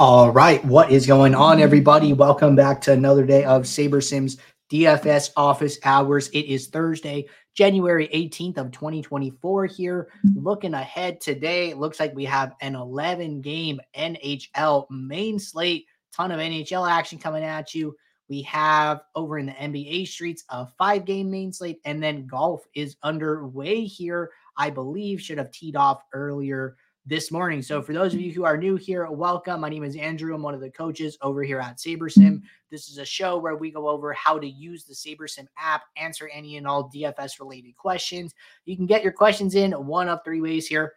All 0.00 0.30
right, 0.30 0.64
what 0.64 0.90
is 0.90 1.06
going 1.06 1.34
on, 1.34 1.60
everybody? 1.60 2.14
Welcome 2.14 2.56
back 2.56 2.80
to 2.80 2.92
another 2.92 3.26
day 3.26 3.44
of 3.44 3.64
SaberSim's 3.64 4.38
DFS 4.72 5.28
office 5.36 5.78
hours. 5.84 6.28
It 6.28 6.46
is 6.46 6.68
Thursday, 6.68 7.28
January 7.54 8.08
18th 8.08 8.56
of 8.56 8.70
2024 8.70 9.66
here. 9.66 10.08
Looking 10.36 10.72
ahead 10.72 11.20
today, 11.20 11.68
it 11.68 11.76
looks 11.76 12.00
like 12.00 12.14
we 12.14 12.24
have 12.24 12.54
an 12.62 12.76
11 12.76 13.42
game 13.42 13.78
NHL 13.94 14.86
main 14.88 15.38
slate, 15.38 15.84
ton 16.16 16.32
of 16.32 16.40
NHL 16.40 16.90
action 16.90 17.18
coming 17.18 17.44
at 17.44 17.74
you. 17.74 17.94
We 18.30 18.40
have 18.44 19.02
over 19.14 19.38
in 19.38 19.44
the 19.44 19.52
NBA 19.52 20.08
streets 20.08 20.44
a 20.48 20.66
five 20.66 21.04
game 21.04 21.30
main 21.30 21.52
slate, 21.52 21.78
and 21.84 22.02
then 22.02 22.26
golf 22.26 22.64
is 22.74 22.96
underway 23.02 23.84
here. 23.84 24.30
I 24.56 24.70
believe 24.70 25.20
should 25.20 25.36
have 25.36 25.52
teed 25.52 25.76
off 25.76 26.02
earlier 26.14 26.78
this 27.06 27.30
morning. 27.30 27.62
So, 27.62 27.82
for 27.82 27.92
those 27.92 28.14
of 28.14 28.20
you 28.20 28.32
who 28.32 28.44
are 28.44 28.56
new 28.56 28.76
here, 28.76 29.10
welcome. 29.10 29.60
My 29.60 29.68
name 29.68 29.84
is 29.84 29.96
Andrew. 29.96 30.34
I'm 30.34 30.42
one 30.42 30.54
of 30.54 30.60
the 30.60 30.70
coaches 30.70 31.16
over 31.22 31.42
here 31.42 31.60
at 31.60 31.78
SaberSim. 31.78 32.42
This 32.70 32.88
is 32.88 32.98
a 32.98 33.04
show 33.04 33.38
where 33.38 33.56
we 33.56 33.70
go 33.70 33.88
over 33.88 34.12
how 34.12 34.38
to 34.38 34.46
use 34.46 34.84
the 34.84 34.94
SaberSim 34.94 35.46
app, 35.58 35.82
answer 35.96 36.28
any 36.32 36.56
and 36.56 36.66
all 36.66 36.90
DFS 36.90 37.40
related 37.40 37.76
questions. 37.76 38.34
You 38.64 38.76
can 38.76 38.86
get 38.86 39.02
your 39.02 39.12
questions 39.12 39.54
in 39.54 39.72
one 39.72 40.08
of 40.08 40.20
three 40.24 40.40
ways 40.40 40.66
here. 40.66 40.94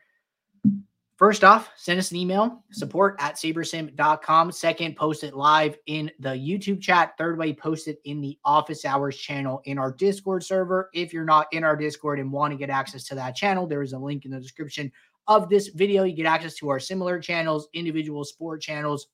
First 1.15 1.43
off, 1.43 1.71
send 1.77 1.99
us 1.99 2.11
an 2.11 2.17
email, 2.17 2.63
support 2.71 3.15
at 3.19 3.35
sabersim.com. 3.35 4.51
Second, 4.51 4.95
post 4.95 5.23
it 5.23 5.35
live 5.35 5.77
in 5.85 6.11
the 6.19 6.31
YouTube 6.31 6.81
chat. 6.81 7.13
Third 7.17 7.37
way, 7.37 7.53
post 7.53 7.87
it 7.87 7.99
in 8.03 8.19
the 8.19 8.37
office 8.43 8.83
hours 8.83 9.15
channel 9.15 9.61
in 9.65 9.77
our 9.77 9.91
Discord 9.91 10.43
server. 10.43 10.89
If 10.93 11.13
you're 11.13 11.23
not 11.23 11.47
in 11.53 11.63
our 11.63 11.77
Discord 11.77 12.19
and 12.19 12.31
want 12.31 12.51
to 12.51 12.57
get 12.57 12.71
access 12.71 13.03
to 13.05 13.15
that 13.15 13.35
channel, 13.35 13.67
there 13.67 13.83
is 13.83 13.93
a 13.93 13.97
link 13.97 14.25
in 14.25 14.31
the 14.31 14.39
description 14.39 14.91
of 15.27 15.49
this 15.49 15.69
video. 15.69 16.03
You 16.03 16.13
get 16.13 16.25
access 16.25 16.55
to 16.55 16.69
our 16.69 16.79
similar 16.79 17.19
channels, 17.19 17.67
individual 17.73 18.23
sport 18.23 18.61
channels, 18.61 19.07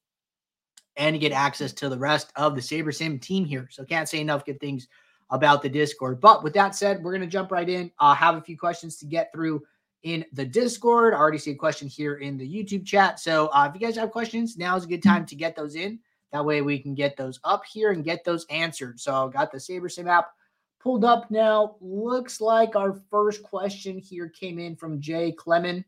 and 0.98 1.16
you 1.16 1.20
get 1.20 1.32
access 1.32 1.72
to 1.74 1.90
the 1.90 1.98
rest 1.98 2.32
of 2.36 2.56
the 2.56 2.62
SaberSim 2.62 3.22
team 3.22 3.46
here. 3.46 3.68
So 3.72 3.86
can't 3.86 4.10
say 4.10 4.20
enough 4.20 4.46
good 4.46 4.60
things 4.60 4.88
about 5.32 5.62
the 5.62 5.70
Discord. 5.70 6.20
But 6.20 6.44
with 6.44 6.54
that 6.54 6.76
said, 6.76 7.04
we're 7.04 7.12
going 7.12 7.22
to 7.22 7.28
jump 7.28 7.52
right 7.52 7.70
in. 7.70 7.92
I 8.00 8.12
uh, 8.12 8.16
have 8.16 8.36
a 8.36 8.42
few 8.42 8.58
questions 8.58 8.98
to 8.98 9.06
get 9.06 9.32
through 9.32 9.64
in 10.04 10.26
the 10.34 10.46
Discord. 10.46 11.14
I 11.14 11.18
already 11.18 11.38
see 11.38 11.52
a 11.52 11.56
question 11.56 11.88
here 11.88 12.16
in 12.16 12.38
the 12.38 12.48
YouTube 12.48 12.86
chat. 12.86 13.20
So 13.20 13.48
uh, 13.48 13.70
if 13.70 13.80
you 13.80 13.86
guys 13.86 13.96
have 13.98 14.12
questions, 14.12 14.58
now 14.58 14.76
is 14.76 14.86
a 14.86 14.88
good 14.88 15.04
time 15.04 15.26
to 15.28 15.36
get 15.36 15.56
those 15.56 15.76
in. 15.76 16.00
That 16.32 16.46
way 16.46 16.62
we 16.62 16.80
can 16.80 16.94
get 16.94 17.18
those 17.18 17.40
up 17.44 17.64
here 17.66 17.92
and 17.92 18.04
get 18.04 18.24
those 18.24 18.46
answered. 18.50 19.00
So 19.00 19.26
I've 19.26 19.34
got 19.34 19.52
the 19.52 19.58
SaberSim 19.58 20.08
app 20.08 20.32
pulled 20.80 21.04
up 21.04 21.30
now. 21.32 21.76
Looks 21.82 22.40
like 22.40 22.76
our 22.76 22.94
first 23.10 23.44
question 23.44 23.98
here 23.98 24.30
came 24.30 24.60
in 24.60 24.76
from 24.76 25.02
Jay 25.02 25.32
Clement. 25.32 25.86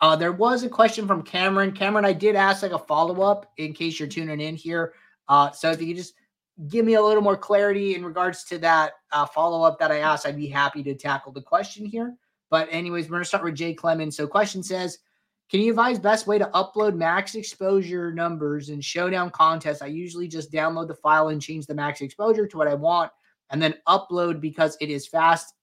Uh, 0.00 0.16
there 0.16 0.32
was 0.32 0.62
a 0.62 0.68
question 0.68 1.06
from 1.06 1.22
Cameron. 1.22 1.72
Cameron, 1.72 2.04
I 2.04 2.12
did 2.12 2.34
ask 2.34 2.62
like 2.62 2.72
a 2.72 2.78
follow 2.78 3.22
up 3.22 3.52
in 3.58 3.72
case 3.72 3.98
you're 3.98 4.08
tuning 4.08 4.40
in 4.40 4.56
here. 4.56 4.94
Uh, 5.28 5.50
so 5.50 5.70
if 5.70 5.80
you 5.80 5.88
could 5.88 5.96
just 5.96 6.14
give 6.68 6.84
me 6.84 6.94
a 6.94 7.02
little 7.02 7.22
more 7.22 7.36
clarity 7.36 7.94
in 7.94 8.04
regards 8.04 8.44
to 8.44 8.58
that 8.58 8.92
uh, 9.12 9.26
follow 9.26 9.62
up 9.62 9.78
that 9.78 9.90
I 9.90 9.98
asked, 9.98 10.26
I'd 10.26 10.36
be 10.36 10.48
happy 10.48 10.82
to 10.84 10.94
tackle 10.94 11.32
the 11.32 11.42
question 11.42 11.84
here. 11.84 12.16
But 12.48 12.68
anyways, 12.70 13.08
we're 13.08 13.16
gonna 13.16 13.24
start 13.26 13.44
with 13.44 13.54
Jay 13.54 13.74
Clemens. 13.74 14.16
So 14.16 14.26
question 14.26 14.62
says, 14.62 14.98
can 15.50 15.60
you 15.60 15.70
advise 15.70 15.98
best 15.98 16.26
way 16.26 16.38
to 16.38 16.50
upload 16.54 16.94
max 16.94 17.34
exposure 17.34 18.12
numbers 18.12 18.68
in 18.68 18.80
showdown 18.80 19.30
contests? 19.30 19.82
I 19.82 19.86
usually 19.86 20.28
just 20.28 20.52
download 20.52 20.88
the 20.88 20.94
file 20.94 21.28
and 21.28 21.42
change 21.42 21.66
the 21.66 21.74
max 21.74 22.00
exposure 22.00 22.46
to 22.46 22.56
what 22.56 22.68
I 22.68 22.74
want 22.74 23.10
and 23.50 23.60
then 23.60 23.74
upload 23.88 24.40
because 24.40 24.76
it 24.80 24.90
is 24.90 25.08
fast, 25.08 25.54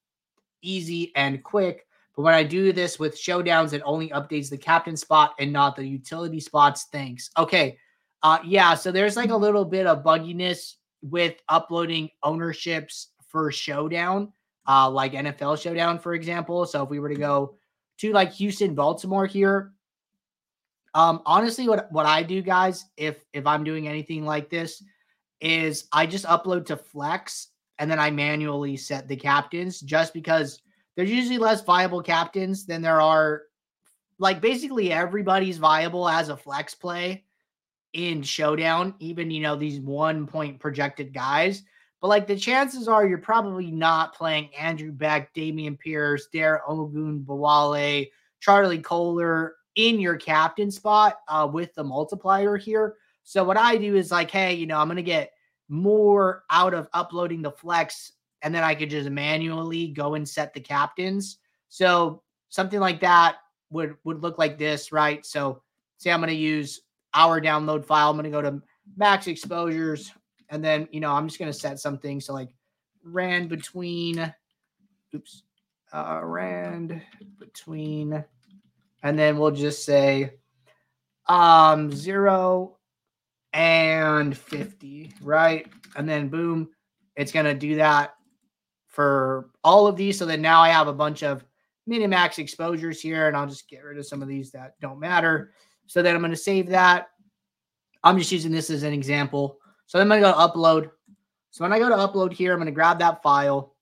easy, 0.62 1.10
and 1.16 1.42
quick. 1.42 1.86
But 2.18 2.24
when 2.24 2.34
I 2.34 2.42
do 2.42 2.72
this 2.72 2.98
with 2.98 3.16
showdowns, 3.16 3.72
it 3.72 3.82
only 3.84 4.08
updates 4.08 4.50
the 4.50 4.58
captain 4.58 4.96
spot 4.96 5.36
and 5.38 5.52
not 5.52 5.76
the 5.76 5.86
utility 5.86 6.40
spots. 6.40 6.88
Thanks. 6.90 7.30
Okay. 7.38 7.78
Uh 8.24 8.40
yeah, 8.44 8.74
so 8.74 8.90
there's 8.90 9.16
like 9.16 9.30
a 9.30 9.36
little 9.36 9.64
bit 9.64 9.86
of 9.86 10.02
bugginess 10.02 10.74
with 11.00 11.36
uploading 11.48 12.10
ownerships 12.24 13.12
for 13.28 13.52
showdown 13.52 14.32
uh, 14.68 14.88
like 14.88 15.14
NFL 15.14 15.60
Showdown, 15.60 15.98
for 15.98 16.14
example. 16.14 16.66
So 16.66 16.84
if 16.84 16.90
we 16.90 17.00
were 17.00 17.08
to 17.08 17.14
go 17.14 17.56
to 17.98 18.12
like 18.12 18.32
Houston, 18.34 18.74
Baltimore 18.74 19.26
here, 19.26 19.72
um, 20.94 21.22
honestly, 21.24 21.68
what 21.68 21.90
what 21.90 22.06
I 22.06 22.22
do, 22.22 22.42
guys, 22.42 22.84
if 22.96 23.24
if 23.32 23.46
I'm 23.46 23.64
doing 23.64 23.88
anything 23.88 24.24
like 24.24 24.50
this, 24.50 24.82
is 25.40 25.88
I 25.92 26.06
just 26.06 26.26
upload 26.26 26.66
to 26.66 26.76
Flex 26.76 27.48
and 27.78 27.90
then 27.90 27.98
I 27.98 28.10
manually 28.10 28.76
set 28.76 29.08
the 29.08 29.16
captains, 29.16 29.80
just 29.80 30.12
because 30.12 30.60
there's 30.98 31.10
usually 31.12 31.38
less 31.38 31.62
viable 31.62 32.02
captains 32.02 32.66
than 32.66 32.82
there 32.82 33.00
are. 33.00 33.42
Like 34.18 34.40
basically 34.40 34.92
everybody's 34.92 35.56
viable 35.56 36.08
as 36.08 36.28
a 36.28 36.36
flex 36.36 36.74
play 36.74 37.22
in 37.92 38.20
Showdown, 38.20 38.94
even 38.98 39.30
you 39.30 39.40
know 39.40 39.54
these 39.54 39.78
one 39.78 40.26
point 40.26 40.58
projected 40.58 41.14
guys. 41.14 41.62
But 42.00 42.08
like 42.08 42.26
the 42.26 42.34
chances 42.34 42.88
are 42.88 43.06
you're 43.06 43.18
probably 43.18 43.70
not 43.70 44.12
playing 44.12 44.52
Andrew 44.56 44.90
Beck, 44.90 45.32
Dameon 45.34 45.78
Pierce, 45.78 46.26
Dare 46.32 46.62
Ogunbowale, 46.68 48.08
Charlie 48.40 48.80
Kolar 48.80 49.54
in 49.76 50.00
your 50.00 50.16
captain 50.16 50.68
spot 50.68 51.20
uh, 51.28 51.48
with 51.50 51.72
the 51.74 51.84
multiplier 51.84 52.56
here. 52.56 52.96
So 53.22 53.44
what 53.44 53.56
I 53.56 53.76
do 53.76 53.94
is 53.94 54.10
like, 54.10 54.32
hey, 54.32 54.54
you 54.54 54.66
know, 54.66 54.80
I'm 54.80 54.88
gonna 54.88 55.02
get 55.02 55.30
more 55.68 56.42
out 56.50 56.74
of 56.74 56.88
uploading 56.92 57.40
the 57.42 57.52
flex, 57.52 58.14
and 58.42 58.54
then 58.54 58.62
I 58.62 58.74
could 58.74 58.90
just 58.90 59.10
manually 59.10 59.88
go 59.88 60.14
and 60.14 60.28
set 60.28 60.54
the 60.54 60.60
captains. 60.60 61.38
So 61.68 62.22
something 62.48 62.80
like 62.80 63.00
that 63.00 63.36
would 63.70 63.96
would 64.04 64.22
look 64.22 64.38
like 64.38 64.58
this, 64.58 64.92
right? 64.92 65.24
So 65.26 65.62
say 65.98 66.10
I'm 66.10 66.20
gonna 66.20 66.32
use 66.32 66.80
our 67.14 67.40
download 67.40 67.84
file. 67.84 68.10
I'm 68.10 68.16
gonna 68.16 68.30
go 68.30 68.42
to 68.42 68.62
max 68.96 69.26
exposures, 69.26 70.12
and 70.50 70.64
then, 70.64 70.88
you 70.90 71.00
know, 71.00 71.12
I'm 71.12 71.28
just 71.28 71.38
going 71.38 71.52
to 71.52 71.58
set 71.58 71.78
something. 71.78 72.20
So 72.20 72.32
like 72.32 72.48
ran 73.04 73.48
between, 73.48 74.32
oops, 75.14 75.42
uh, 75.92 76.20
ran 76.22 77.02
between, 77.38 78.24
and 79.02 79.18
then 79.18 79.38
we'll 79.38 79.50
just 79.50 79.84
say 79.84 80.34
um, 81.26 81.92
zero 81.92 82.78
and 83.52 84.36
50, 84.36 85.12
right? 85.22 85.66
And 85.96 86.08
then 86.08 86.28
boom, 86.28 86.70
it's 87.16 87.32
going 87.32 87.46
to 87.46 87.54
do 87.54 87.76
that 87.76 88.14
for 88.98 89.50
all 89.62 89.86
of 89.86 89.94
these. 89.94 90.18
So 90.18 90.26
then 90.26 90.42
now 90.42 90.60
I 90.60 90.70
have 90.70 90.88
a 90.88 90.92
bunch 90.92 91.22
of 91.22 91.44
minimax 91.88 92.40
exposures 92.40 93.00
here, 93.00 93.28
and 93.28 93.36
I'll 93.36 93.46
just 93.46 93.70
get 93.70 93.84
rid 93.84 93.96
of 93.96 94.04
some 94.04 94.22
of 94.22 94.26
these 94.26 94.50
that 94.50 94.74
don't 94.80 94.98
matter. 94.98 95.52
So 95.86 96.02
then 96.02 96.16
I'm 96.16 96.20
going 96.20 96.32
to 96.32 96.36
save 96.36 96.66
that. 96.70 97.06
I'm 98.02 98.18
just 98.18 98.32
using 98.32 98.50
this 98.50 98.70
as 98.70 98.82
an 98.82 98.92
example. 98.92 99.60
So 99.86 99.98
then 99.98 100.10
I'm 100.10 100.20
going 100.20 100.32
to 100.32 100.36
go 100.36 100.48
to 100.48 100.52
upload. 100.52 100.90
So 101.52 101.62
when 101.64 101.72
I 101.72 101.78
go 101.78 101.88
to 101.88 101.94
upload 101.94 102.32
here, 102.32 102.52
I'm 102.52 102.58
going 102.58 102.66
to 102.66 102.72
grab 102.72 102.98
that 102.98 103.22
file. 103.22 103.76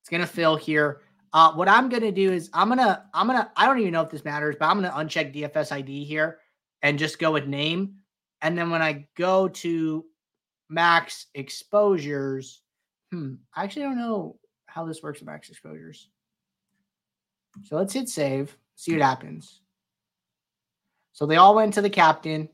It's 0.00 0.10
going 0.10 0.22
to 0.22 0.26
fill 0.26 0.56
here. 0.56 1.02
Uh, 1.32 1.52
what 1.52 1.68
I'm 1.68 1.88
going 1.88 2.02
to 2.02 2.10
do 2.10 2.32
is 2.32 2.50
I'm 2.52 2.66
going 2.66 2.78
to, 2.78 3.00
I'm 3.14 3.28
going 3.28 3.38
to, 3.38 3.48
I 3.54 3.66
don't 3.66 3.78
even 3.78 3.92
know 3.92 4.02
if 4.02 4.10
this 4.10 4.24
matters, 4.24 4.56
but 4.58 4.66
I'm 4.66 4.80
going 4.80 4.90
to 4.90 4.98
uncheck 4.98 5.32
DFS 5.32 5.70
ID 5.70 6.04
here 6.04 6.38
and 6.82 6.98
just 6.98 7.20
go 7.20 7.30
with 7.30 7.46
name. 7.46 7.98
And 8.42 8.58
then 8.58 8.70
when 8.70 8.82
I 8.82 9.06
go 9.16 9.46
to 9.46 10.04
max 10.68 11.26
exposures, 11.36 12.62
hmm, 13.10 13.34
I 13.54 13.64
actually 13.64 13.82
don't 13.82 13.98
know 13.98 14.36
how 14.66 14.84
this 14.84 15.02
works 15.02 15.20
with 15.20 15.26
max 15.26 15.48
exposures. 15.48 16.08
So 17.64 17.76
let's 17.76 17.94
hit 17.94 18.08
save, 18.08 18.56
see 18.74 18.92
what 18.92 19.02
happens. 19.02 19.60
So 21.12 21.24
they 21.24 21.36
all 21.36 21.54
went 21.54 21.74
to 21.74 21.82
the 21.82 21.90
captain. 21.90 22.48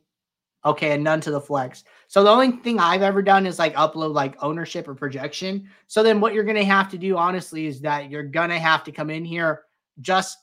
Okay, 0.65 0.93
and 0.93 1.03
none 1.03 1.21
to 1.23 1.33
the 1.33 1.41
flex. 1.41 1.83
So 2.07 2.23
the 2.23 2.31
only 2.31 2.53
thing 2.53 2.79
I've 2.79 3.03
ever 3.03 3.21
done 3.21 3.47
is 3.47 3.59
like 3.59 3.75
upload 3.75 4.15
like 4.15 4.41
ownership 4.41 4.87
or 4.87 4.95
projection. 4.95 5.69
So 5.89 6.05
then 6.05 6.21
what 6.21 6.35
you're 6.35 6.45
gonna 6.45 6.63
have 6.63 6.89
to 6.93 6.99
do 6.99 7.17
honestly 7.17 7.67
is 7.67 7.81
that 7.81 8.11
you're 8.11 8.23
gonna 8.23 8.61
have 8.61 8.85
to 8.85 8.93
come 8.93 9.11
in 9.11 9.25
here 9.25 9.65
just 10.01 10.39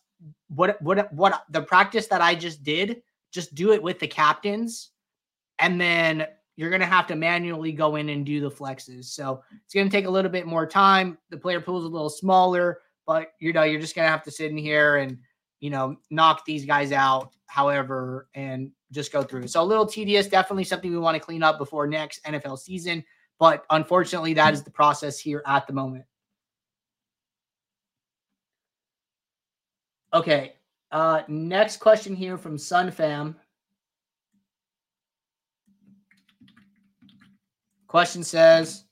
what 0.49 0.81
what 0.81 1.11
what 1.13 1.45
the 1.49 1.61
practice 1.61 2.07
that 2.07 2.21
I 2.21 2.35
just 2.35 2.63
did, 2.63 3.01
just 3.31 3.55
do 3.55 3.71
it 3.71 3.81
with 3.81 3.99
the 3.99 4.07
captains, 4.07 4.89
and 5.59 5.79
then 5.79 6.27
you're 6.59 6.69
gonna 6.69 6.85
have 6.85 7.07
to 7.07 7.15
manually 7.15 7.71
go 7.71 7.95
in 7.95 8.09
and 8.09 8.25
do 8.25 8.41
the 8.41 8.51
flexes. 8.51 9.05
So 9.05 9.41
it's 9.63 9.73
gonna 9.73 9.89
take 9.89 10.05
a 10.05 10.09
little 10.09 10.29
bit 10.29 10.45
more 10.45 10.67
time. 10.67 11.17
The 11.29 11.37
player 11.37 11.61
pool 11.61 11.79
is 11.79 11.85
a 11.85 11.87
little 11.87 12.09
smaller, 12.09 12.81
but 13.07 13.31
you 13.39 13.53
know, 13.53 13.63
you're 13.63 13.79
just 13.79 13.95
gonna 13.95 14.09
have 14.09 14.23
to 14.23 14.31
sit 14.31 14.51
in 14.51 14.57
here 14.57 14.97
and 14.97 15.17
you 15.61 15.69
know, 15.69 15.95
knock 16.09 16.43
these 16.45 16.65
guys 16.65 16.91
out, 16.91 17.31
however, 17.45 18.27
and 18.35 18.71
just 18.91 19.13
go 19.13 19.23
through. 19.23 19.47
So 19.47 19.61
a 19.61 19.63
little 19.63 19.85
tedious, 19.85 20.27
definitely 20.27 20.65
something 20.65 20.91
we 20.91 20.97
want 20.97 21.15
to 21.15 21.19
clean 21.21 21.43
up 21.43 21.57
before 21.57 21.87
next 21.87 22.21
NFL 22.25 22.59
season. 22.59 23.05
But 23.39 23.65
unfortunately, 23.69 24.33
that 24.33 24.53
is 24.53 24.61
the 24.63 24.71
process 24.71 25.17
here 25.17 25.41
at 25.45 25.65
the 25.65 25.71
moment. 25.71 26.03
Okay. 30.13 30.55
Uh, 30.91 31.21
next 31.29 31.77
question 31.77 32.15
here 32.15 32.37
from 32.37 32.57
SunFam. 32.57 33.35
Question 37.89 38.23
says, 38.23 38.85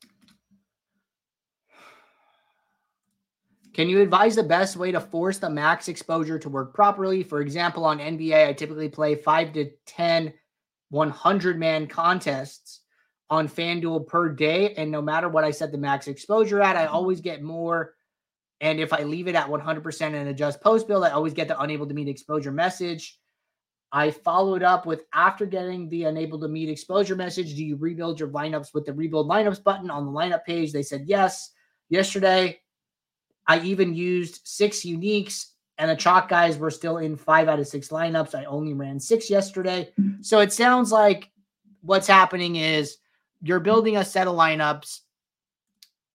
Can 3.75 3.89
you 3.89 4.01
advise 4.01 4.35
the 4.35 4.41
best 4.41 4.75
way 4.75 4.91
to 4.91 4.99
force 4.99 5.37
the 5.37 5.51
max 5.51 5.87
exposure 5.87 6.39
to 6.39 6.49
work 6.49 6.73
properly? 6.73 7.21
For 7.21 7.41
example, 7.41 7.85
on 7.85 7.99
NBA, 7.99 8.47
I 8.47 8.53
typically 8.53 8.89
play 8.89 9.13
five 9.13 9.53
to 9.53 9.69
10 9.85 10.33
100 10.89 11.59
man 11.59 11.85
contests 11.85 12.81
on 13.29 13.47
FanDuel 13.47 14.07
per 14.07 14.29
day. 14.29 14.73
And 14.73 14.89
no 14.89 15.03
matter 15.03 15.29
what 15.29 15.43
I 15.43 15.51
set 15.51 15.71
the 15.71 15.77
max 15.77 16.07
exposure 16.07 16.59
at, 16.59 16.75
I 16.75 16.85
mm-hmm. 16.85 16.95
always 16.95 17.21
get 17.21 17.43
more. 17.43 17.93
And 18.61 18.79
if 18.79 18.93
I 18.93 19.03
leave 19.03 19.27
it 19.27 19.35
at 19.35 19.47
100% 19.47 20.01
and 20.01 20.27
adjust 20.27 20.59
post 20.59 20.87
build, 20.87 21.03
I 21.03 21.11
always 21.11 21.33
get 21.35 21.47
the 21.47 21.61
unable 21.61 21.85
to 21.85 21.93
meet 21.93 22.07
exposure 22.07 22.51
message. 22.51 23.19
I 23.91 24.11
followed 24.11 24.63
up 24.63 24.85
with 24.85 25.03
after 25.13 25.45
getting 25.45 25.87
the 25.89 26.05
unable 26.05 26.39
to 26.39 26.47
meet 26.47 26.69
exposure 26.69 27.15
message, 27.15 27.55
do 27.55 27.63
you 27.63 27.77
rebuild 27.77 28.19
your 28.19 28.29
lineups 28.29 28.73
with 28.73 28.85
the 28.85 28.93
rebuild 28.93 29.29
lineups 29.29 29.63
button 29.63 29.89
on 29.89 30.05
the 30.05 30.11
lineup 30.11 30.43
page? 30.43 30.73
They 30.73 30.83
said 30.83 31.05
yes. 31.05 31.51
Yesterday, 31.89 32.59
I 33.47 33.59
even 33.61 33.93
used 33.93 34.41
six 34.43 34.79
uniques, 34.79 35.51
and 35.77 35.89
the 35.89 35.95
chalk 35.95 36.27
guys 36.27 36.57
were 36.57 36.71
still 36.71 36.97
in 36.97 37.15
five 37.15 37.47
out 37.47 37.59
of 37.59 37.67
six 37.67 37.87
lineups. 37.87 38.35
I 38.35 38.43
only 38.45 38.73
ran 38.73 38.99
six 38.99 39.29
yesterday. 39.29 39.89
Mm-hmm. 39.99 40.21
So 40.21 40.39
it 40.41 40.51
sounds 40.51 40.91
like 40.91 41.31
what's 41.81 42.07
happening 42.07 42.57
is 42.57 42.97
you're 43.41 43.61
building 43.61 43.95
a 43.95 44.03
set 44.03 44.27
of 44.27 44.35
lineups, 44.35 44.99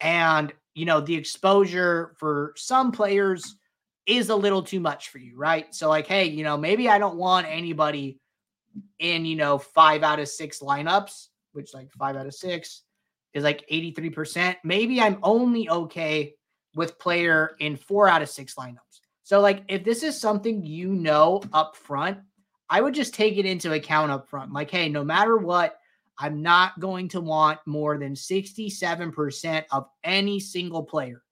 and 0.01 0.53
you 0.75 0.85
know, 0.85 1.01
the 1.01 1.15
exposure 1.15 2.15
for 2.19 2.53
some 2.57 2.93
players 2.93 3.57
is 4.07 4.31
a 4.31 4.37
little 4.37 4.63
too 4.63 4.81
much 4.81 5.09
for 5.11 5.19
you, 5.19 5.37
right? 5.37 5.73
So, 5.75 5.89
like, 5.89 6.07
hey, 6.07 6.25
you 6.25 6.45
know, 6.45 6.57
maybe 6.57 6.89
I 6.89 6.99
don't 6.99 7.17
want 7.17 7.47
anybody 7.49 8.19
in, 8.99 9.25
you 9.25 9.37
know, 9.37 9.59
five 9.59 10.03
out 10.03 10.21
of 10.21 10.29
six 10.29 10.61
lineups, 10.61 11.29
which 11.53 11.75
like 11.75 11.93
five 11.93 12.17
out 12.17 12.27
of 12.27 12.35
six 12.35 12.83
is 13.35 13.45
like 13.45 13.67
83%. 13.69 14.57
Maybe 14.65 15.01
I'm 15.01 15.19
only 15.23 15.69
okay 15.69 16.35
with 16.75 16.99
player 16.99 17.57
in 17.61 17.77
four 17.77 18.09
out 18.09 18.23
of 18.23 18.29
six 18.29 18.55
lineups. 18.55 18.77
So, 19.23 19.41
like, 19.41 19.63
if 19.69 19.85
this 19.85 20.03
is 20.03 20.21
something 20.21 20.65
you 20.65 20.89
know 20.89 21.43
up 21.53 21.77
front, 21.77 22.19
I 22.69 22.81
would 22.81 22.95
just 22.95 23.15
take 23.15 23.37
it 23.37 23.47
into 23.47 23.73
account 23.73 24.11
up 24.11 24.29
front. 24.29 24.53
Like, 24.53 24.71
hey, 24.71 24.89
no 24.89 25.05
matter 25.05 25.37
what, 25.37 25.79
I'm 26.19 26.43
not 26.43 26.79
going 26.81 27.09
to 27.09 27.21
want 27.21 27.61
more 27.67 27.99
than 27.99 28.15
67% 28.15 29.65
of 29.71 29.87
any 30.03 30.41
single 30.41 30.83
player. 30.83 31.23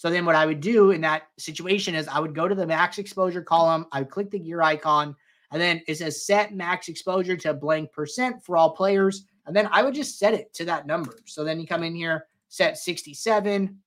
So 0.00 0.08
then 0.08 0.24
what 0.24 0.34
I 0.34 0.46
would 0.46 0.62
do 0.62 0.92
in 0.92 1.02
that 1.02 1.24
situation 1.38 1.94
is 1.94 2.08
I 2.08 2.20
would 2.20 2.34
go 2.34 2.48
to 2.48 2.54
the 2.54 2.66
max 2.66 2.96
exposure 2.96 3.42
column, 3.42 3.84
I 3.92 3.98
would 3.98 4.10
click 4.10 4.30
the 4.30 4.38
gear 4.38 4.62
icon, 4.62 5.14
and 5.52 5.60
then 5.60 5.82
it 5.86 5.96
says 5.96 6.24
set 6.24 6.54
max 6.54 6.88
exposure 6.88 7.36
to 7.36 7.52
blank 7.52 7.92
percent 7.92 8.42
for 8.42 8.56
all 8.56 8.70
players. 8.70 9.26
And 9.44 9.54
then 9.54 9.68
I 9.70 9.82
would 9.82 9.92
just 9.92 10.18
set 10.18 10.32
it 10.32 10.54
to 10.54 10.64
that 10.64 10.86
number. 10.86 11.18
So 11.26 11.44
then 11.44 11.60
you 11.60 11.66
come 11.66 11.82
in 11.82 11.94
here, 11.94 12.24
set 12.48 12.78
67, 12.78 13.78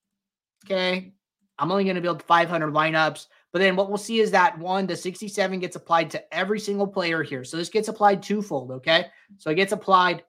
Okay. 0.65 1.13
I'm 1.57 1.71
only 1.71 1.83
going 1.83 1.95
to 1.95 2.01
build 2.01 2.21
500 2.21 2.71
lineups. 2.71 3.25
But 3.51 3.57
then 3.57 3.75
what 3.75 3.89
we'll 3.89 3.97
see 3.97 4.19
is 4.19 4.29
that 4.31 4.55
one, 4.59 4.85
the 4.85 4.95
67 4.95 5.59
gets 5.59 5.75
applied 5.75 6.11
to 6.11 6.33
every 6.33 6.59
single 6.59 6.85
player 6.85 7.23
here. 7.23 7.43
So 7.43 7.57
this 7.57 7.69
gets 7.69 7.87
applied 7.87 8.21
twofold. 8.21 8.69
Okay. 8.69 9.07
So 9.39 9.49
it 9.49 9.55
gets 9.55 9.71
applied 9.71 10.23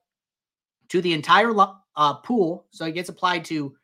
to 0.88 1.02
the 1.02 1.12
entire 1.12 1.52
uh, 1.94 2.14
pool. 2.14 2.64
So 2.70 2.86
it 2.86 2.92
gets 2.92 3.10
applied 3.10 3.44
to 3.46 3.76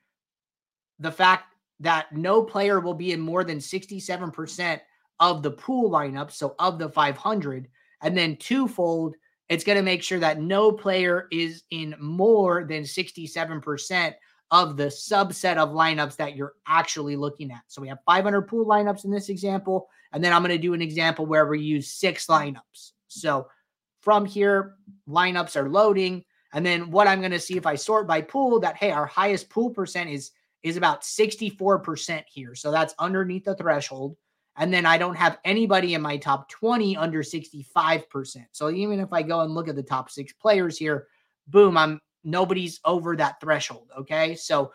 the 0.99 1.12
fact 1.12 1.50
that 1.81 2.12
no 2.12 2.43
player 2.43 2.81
will 2.81 2.94
be 2.94 3.12
in 3.12 3.21
more 3.21 3.43
than 3.43 3.59
67% 3.59 4.81
of 5.19 5.43
the 5.43 5.50
pool 5.50 5.91
lineup. 5.91 6.31
So 6.31 6.55
of 6.59 6.79
the 6.79 6.88
500. 6.88 7.69
And 8.03 8.17
then 8.17 8.37
twofold, 8.37 9.17
it's 9.49 9.65
going 9.65 9.77
to 9.77 9.82
make 9.82 10.03
sure 10.03 10.21
that 10.21 10.41
no 10.41 10.73
player 10.73 11.27
is 11.32 11.65
in 11.71 11.94
more 11.99 12.65
than 12.65 12.82
67% 12.82 14.15
of 14.50 14.77
the 14.77 14.87
subset 14.87 15.59
of 15.59 15.71
lineups 15.71 16.17
that 16.17 16.35
you're 16.35 16.55
actually 16.67 17.17
looking 17.17 17.53
at. 17.53 17.62
So 17.69 17.81
we 17.81 17.88
have 17.88 17.99
500 18.05 18.43
pool 18.43 18.67
lineups 18.67 19.05
in 19.05 19.11
this 19.11 19.29
example, 19.29 19.88
and 20.12 20.23
then 20.23 20.32
I'm 20.32 20.43
going 20.43 20.50
to 20.50 20.59
do 20.59 20.75
an 20.75 20.82
example 20.82 21.25
where 21.25 21.47
we 21.47 21.61
use 21.61 21.93
six 21.93 22.27
lineups. 22.27 22.93
So 23.09 23.49
from 24.00 24.25
here, 24.25 24.75
lineups 25.09 25.56
are 25.56 25.69
loading, 25.69 26.25
and 26.53 26.67
then 26.67 26.91
what 26.91 27.06
I'm 27.06 27.21
going 27.21 27.31
to 27.31 27.38
see 27.38 27.56
if 27.56 27.67
I 27.67 27.77
sort 27.77 28.09
by 28.09 28.23
pool 28.23 28.59
that 28.61 28.77
hey, 28.77 28.91
our 28.91 29.06
highest 29.06 29.50
pool 29.50 29.71
percent 29.71 30.11
is 30.11 30.32
is 30.62 30.76
about 30.76 31.02
64% 31.02 32.24
here. 32.30 32.54
So 32.54 32.70
that's 32.70 32.94
underneath 32.98 33.44
the 33.44 33.54
threshold. 33.54 34.16
And 34.56 34.72
then 34.72 34.84
I 34.84 34.98
don't 34.98 35.16
have 35.16 35.38
anybody 35.44 35.94
in 35.94 36.02
my 36.02 36.16
top 36.16 36.48
20 36.50 36.96
under 36.96 37.22
65%. 37.22 38.44
So 38.52 38.70
even 38.70 39.00
if 39.00 39.12
I 39.12 39.22
go 39.22 39.40
and 39.40 39.54
look 39.54 39.68
at 39.68 39.76
the 39.76 39.82
top 39.82 40.10
six 40.10 40.32
players 40.32 40.76
here, 40.76 41.06
boom, 41.48 41.76
I'm 41.76 42.00
nobody's 42.24 42.80
over 42.84 43.16
that 43.16 43.40
threshold. 43.40 43.90
Okay. 43.98 44.34
So 44.34 44.72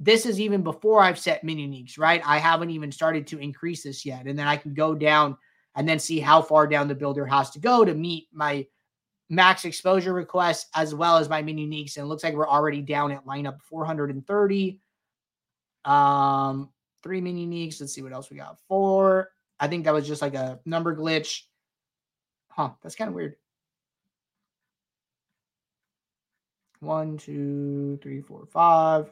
this 0.00 0.26
is 0.26 0.40
even 0.40 0.62
before 0.62 1.00
I've 1.00 1.18
set 1.18 1.44
mini 1.44 1.68
uniques, 1.68 1.98
right? 1.98 2.22
I 2.24 2.38
haven't 2.38 2.70
even 2.70 2.90
started 2.90 3.26
to 3.28 3.38
increase 3.38 3.82
this 3.82 4.04
yet. 4.04 4.26
And 4.26 4.38
then 4.38 4.48
I 4.48 4.56
can 4.56 4.74
go 4.74 4.94
down 4.94 5.36
and 5.76 5.88
then 5.88 5.98
see 5.98 6.20
how 6.20 6.40
far 6.40 6.66
down 6.66 6.88
the 6.88 6.94
builder 6.94 7.26
has 7.26 7.50
to 7.50 7.58
go 7.58 7.84
to 7.84 7.94
meet 7.94 8.28
my 8.32 8.66
max 9.30 9.64
exposure 9.64 10.12
requests 10.12 10.68
as 10.74 10.94
well 10.94 11.16
as 11.16 11.28
my 11.28 11.42
mini 11.42 11.66
uniques. 11.66 11.96
And 11.96 12.04
it 12.04 12.08
looks 12.08 12.24
like 12.24 12.34
we're 12.34 12.48
already 12.48 12.82
down 12.82 13.12
at 13.12 13.26
lineup 13.26 13.60
430. 13.62 14.80
Um, 15.84 16.70
three 17.02 17.20
mini 17.20 17.46
uniques. 17.46 17.80
Let's 17.80 17.92
see 17.92 18.02
what 18.02 18.12
else 18.12 18.30
we 18.30 18.36
got. 18.36 18.58
Four. 18.68 19.30
I 19.60 19.68
think 19.68 19.84
that 19.84 19.94
was 19.94 20.06
just 20.06 20.22
like 20.22 20.34
a 20.34 20.60
number 20.64 20.96
glitch. 20.96 21.42
Huh. 22.48 22.70
That's 22.82 22.94
kind 22.94 23.08
of 23.08 23.14
weird. 23.14 23.36
One, 26.80 27.16
two, 27.16 27.98
three, 28.02 28.20
four, 28.20 28.46
five. 28.46 29.10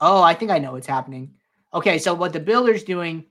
Oh, 0.00 0.22
I 0.22 0.34
think 0.34 0.50
I 0.50 0.58
know 0.58 0.72
what's 0.72 0.86
happening. 0.86 1.34
Okay, 1.74 1.98
so 1.98 2.14
what 2.14 2.32
the 2.32 2.40
builder's 2.40 2.84
doing 2.84 3.26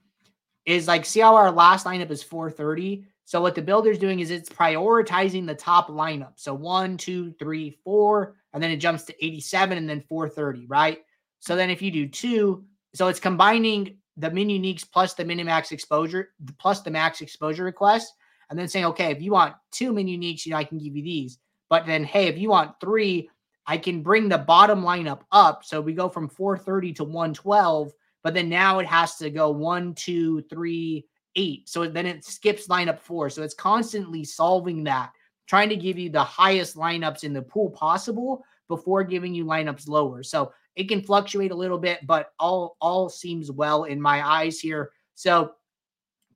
is 0.65 0.87
like, 0.87 1.05
see 1.05 1.19
how 1.19 1.35
our 1.35 1.51
last 1.51 1.85
lineup 1.85 2.11
is 2.11 2.21
430? 2.21 3.05
So 3.25 3.41
what 3.41 3.55
the 3.55 3.61
builder's 3.61 3.99
doing 3.99 4.19
is 4.19 4.31
it's 4.31 4.49
prioritizing 4.49 5.45
the 5.45 5.55
top 5.55 5.89
lineup. 5.89 6.33
So 6.35 6.53
one, 6.53 6.97
two, 6.97 7.31
three, 7.33 7.77
four, 7.83 8.35
and 8.53 8.61
then 8.61 8.71
it 8.71 8.77
jumps 8.77 9.03
to 9.03 9.25
87 9.25 9.77
and 9.77 9.89
then 9.89 10.01
430, 10.01 10.67
right? 10.67 10.99
So 11.39 11.55
then 11.55 11.69
if 11.69 11.81
you 11.81 11.91
do 11.91 12.07
two, 12.07 12.65
so 12.93 13.07
it's 13.07 13.19
combining 13.19 13.97
the 14.17 14.31
min 14.31 14.49
uniques 14.49 14.89
plus 14.89 15.13
the 15.13 15.23
minimax 15.23 15.71
exposure, 15.71 16.29
plus 16.57 16.81
the 16.81 16.91
max 16.91 17.21
exposure 17.21 17.63
request, 17.63 18.13
and 18.49 18.57
then 18.57 18.67
saying, 18.67 18.85
okay, 18.85 19.11
if 19.11 19.21
you 19.21 19.31
want 19.31 19.55
two 19.71 19.93
min 19.93 20.07
uniques, 20.07 20.45
you 20.45 20.51
know, 20.51 20.57
I 20.57 20.63
can 20.63 20.79
give 20.79 20.95
you 20.95 21.03
these. 21.03 21.39
But 21.69 21.85
then, 21.85 22.03
hey, 22.03 22.27
if 22.27 22.37
you 22.37 22.49
want 22.49 22.79
three, 22.81 23.29
I 23.65 23.77
can 23.77 24.01
bring 24.01 24.27
the 24.27 24.39
bottom 24.39 24.81
lineup 24.81 25.21
up. 25.31 25.63
So 25.63 25.79
we 25.79 25.93
go 25.93 26.09
from 26.09 26.27
430 26.27 26.93
to 26.93 27.03
112, 27.03 27.93
but 28.23 28.33
then 28.33 28.49
now 28.49 28.79
it 28.79 28.87
has 28.87 29.15
to 29.17 29.29
go 29.29 29.51
one, 29.51 29.93
two, 29.93 30.41
three, 30.49 31.05
eight. 31.35 31.69
So 31.69 31.87
then 31.87 32.05
it 32.05 32.25
skips 32.25 32.67
lineup 32.67 32.99
four. 32.99 33.29
So 33.29 33.43
it's 33.43 33.53
constantly 33.53 34.23
solving 34.23 34.83
that, 34.85 35.11
trying 35.47 35.69
to 35.69 35.75
give 35.75 35.97
you 35.97 36.09
the 36.09 36.23
highest 36.23 36.75
lineups 36.75 37.23
in 37.23 37.33
the 37.33 37.41
pool 37.43 37.69
possible 37.69 38.43
before 38.67 39.03
giving 39.03 39.33
you 39.33 39.45
lineups 39.45 39.87
lower. 39.87 40.23
So 40.23 40.51
it 40.79 40.87
can 40.87 41.03
fluctuate 41.03 41.51
a 41.51 41.55
little 41.55 41.77
bit, 41.77 42.07
but 42.07 42.31
all 42.39 42.77
all 42.79 43.09
seems 43.09 43.51
well 43.51 43.83
in 43.83 44.01
my 44.01 44.25
eyes 44.25 44.61
here. 44.61 44.91
So 45.13 45.51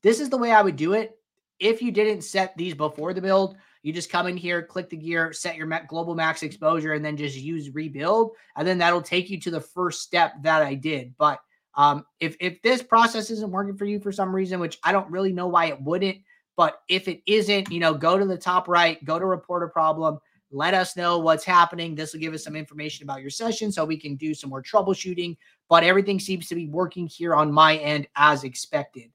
this 0.02 0.20
is 0.20 0.30
the 0.30 0.38
way 0.38 0.52
I 0.52 0.62
would 0.62 0.76
do 0.76 0.92
it. 0.92 1.18
If 1.60 1.82
you 1.82 1.94
didn't 1.94 2.24
set 2.24 2.56
these 2.58 2.74
before 2.74 3.14
the 3.14 3.22
build, 3.22 3.56
you 3.84 3.94
just 3.94 4.12
come 4.12 4.28
in 4.28 4.36
here, 4.36 4.62
click 4.62 4.90
the 4.90 4.98
gear, 4.98 5.32
set 5.32 5.56
your 5.56 5.72
global 5.88 6.14
max 6.14 6.44
exposure, 6.44 6.92
and 6.92 7.06
then 7.06 7.16
just 7.16 7.38
use 7.38 7.74
rebuild. 7.74 8.32
And 8.58 8.68
then 8.68 8.78
that'll 8.78 9.02
take 9.02 9.30
you 9.30 9.40
to 9.40 9.50
the 9.50 9.62
first 9.62 10.02
step 10.02 10.34
that 10.42 10.62
I 10.62 10.74
did. 10.74 11.16
But 11.18 11.40
um, 11.76 12.06
if, 12.20 12.36
if 12.42 12.62
this 12.62 12.84
process 12.84 13.30
isn't 13.30 13.50
working 13.50 13.78
for 13.78 13.86
you 13.86 14.02
for 14.02 14.12
some 14.12 14.36
reason, 14.36 14.60
which 14.60 14.78
I 14.84 14.92
don't 14.92 15.10
really 15.10 15.32
know 15.32 15.48
why 15.48 15.68
it 15.68 15.82
wouldn't, 15.82 16.18
but 16.58 16.82
if 16.90 17.08
it 17.08 17.22
isn't, 17.28 17.72
you 17.72 17.80
know, 17.80 17.94
go 17.94 18.18
to 18.18 18.26
the 18.26 18.38
top 18.38 18.68
right, 18.68 19.04
go 19.06 19.18
to 19.18 19.26
report 19.26 19.64
a 19.64 19.68
problem, 19.70 20.20
let 20.54 20.74
us 20.74 20.96
know 20.96 21.18
what's 21.18 21.44
happening. 21.44 21.96
This 21.96 22.14
will 22.14 22.22
give 22.22 22.34
us 22.34 22.44
some 22.44 22.56
information 22.56 23.04
about 23.04 23.22
your 23.22 23.30
session 23.30 23.72
so 23.72 23.84
we 23.84 23.98
can 23.98 24.16
do 24.16 24.34
some 24.34 24.50
more 24.50 24.64
troubleshooting. 24.64 25.36
But 25.68 25.84
everything 25.84 26.20
seems 26.20 26.48
to 26.48 26.56
be 26.56 26.68
working 26.68 27.08
here 27.08 27.36
on 27.36 27.52
my 27.52 27.78
end 27.78 28.08
as 28.16 28.44
expected. 28.44 29.12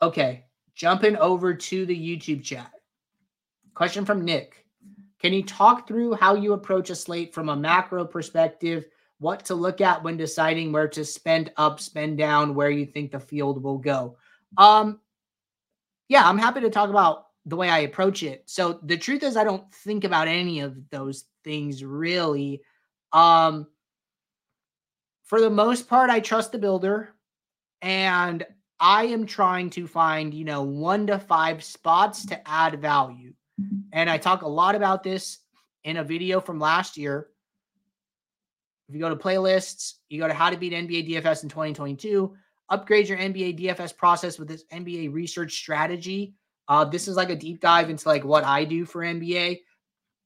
Okay, 0.00 0.44
Jumping 0.80 1.16
over 1.16 1.52
to 1.52 1.84
the 1.84 1.94
YouTube 1.94 2.42
chat. 2.42 2.72
Question 3.74 4.06
from 4.06 4.24
Nick. 4.24 4.64
Can 5.20 5.34
you 5.34 5.42
talk 5.42 5.86
through 5.86 6.14
how 6.14 6.34
you 6.34 6.54
approach 6.54 6.88
a 6.88 6.94
slate 6.94 7.34
from 7.34 7.50
a 7.50 7.56
macro 7.56 8.06
perspective? 8.06 8.86
What 9.18 9.44
to 9.44 9.54
look 9.54 9.82
at 9.82 10.02
when 10.02 10.16
deciding 10.16 10.72
where 10.72 10.88
to 10.88 11.04
spend 11.04 11.52
up, 11.58 11.80
spend 11.80 12.16
down, 12.16 12.54
where 12.54 12.70
you 12.70 12.86
think 12.86 13.12
the 13.12 13.20
field 13.20 13.62
will 13.62 13.76
go? 13.76 14.16
Um, 14.56 15.00
yeah, 16.08 16.26
I'm 16.26 16.38
happy 16.38 16.62
to 16.62 16.70
talk 16.70 16.88
about 16.88 17.26
the 17.46 17.56
way 17.56 17.68
I 17.68 17.80
approach 17.80 18.22
it. 18.22 18.42
So 18.46 18.78
the 18.82 18.98
truth 18.98 19.22
is, 19.22 19.36
I 19.36 19.44
don't 19.44 19.72
think 19.72 20.04
about 20.04 20.28
any 20.28 20.60
of 20.60 20.90
those 20.90 21.24
things 21.44 21.82
really. 21.82 22.62
Um, 23.12 23.66
for 25.24 25.40
the 25.40 25.50
most 25.50 25.88
part, 25.88 26.10
I 26.10 26.20
trust 26.20 26.52
the 26.52 26.58
builder 26.58 27.14
and 27.80 28.44
I 28.78 29.04
am 29.04 29.26
trying 29.26 29.70
to 29.70 29.86
find, 29.86 30.34
you 30.34 30.44
know, 30.44 30.62
one 30.62 31.06
to 31.08 31.18
five 31.18 31.62
spots 31.62 32.26
to 32.26 32.48
add 32.48 32.80
value. 32.80 33.34
And 33.92 34.08
I 34.08 34.18
talk 34.18 34.42
a 34.42 34.48
lot 34.48 34.74
about 34.74 35.02
this 35.02 35.38
in 35.84 35.98
a 35.98 36.04
video 36.04 36.40
from 36.40 36.58
last 36.58 36.96
year. 36.96 37.28
if 38.88 38.94
you 38.94 39.00
go 39.00 39.08
to 39.08 39.16
playlists, 39.16 39.94
you 40.08 40.18
go 40.18 40.26
to 40.26 40.34
how 40.34 40.50
to 40.50 40.56
beat 40.56 40.72
NBA 40.72 41.08
DFS 41.08 41.42
in 41.42 41.48
2022, 41.48 42.34
upgrade 42.68 43.08
your 43.08 43.18
NBA 43.18 43.60
DFS 43.60 43.96
process 43.96 44.38
with 44.38 44.48
this 44.48 44.64
NBA 44.72 45.12
research 45.12 45.52
strategy. 45.52 46.34
Uh, 46.70 46.84
this 46.84 47.08
is 47.08 47.16
like 47.16 47.30
a 47.30 47.36
deep 47.36 47.60
dive 47.60 47.90
into 47.90 48.08
like 48.08 48.24
what 48.24 48.44
I 48.44 48.64
do 48.64 48.86
for 48.86 49.02
NBA. 49.02 49.60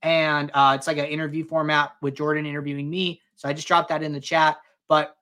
And 0.02 0.50
uh, 0.52 0.74
it's 0.76 0.86
like 0.86 0.98
an 0.98 1.06
interview 1.06 1.42
format 1.42 1.92
with 2.02 2.14
Jordan 2.14 2.44
interviewing 2.44 2.90
me. 2.90 3.22
So 3.34 3.48
I 3.48 3.54
just 3.54 3.66
dropped 3.66 3.88
that 3.88 4.02
in 4.02 4.12
the 4.12 4.20
chat. 4.20 4.58
But 4.86 5.16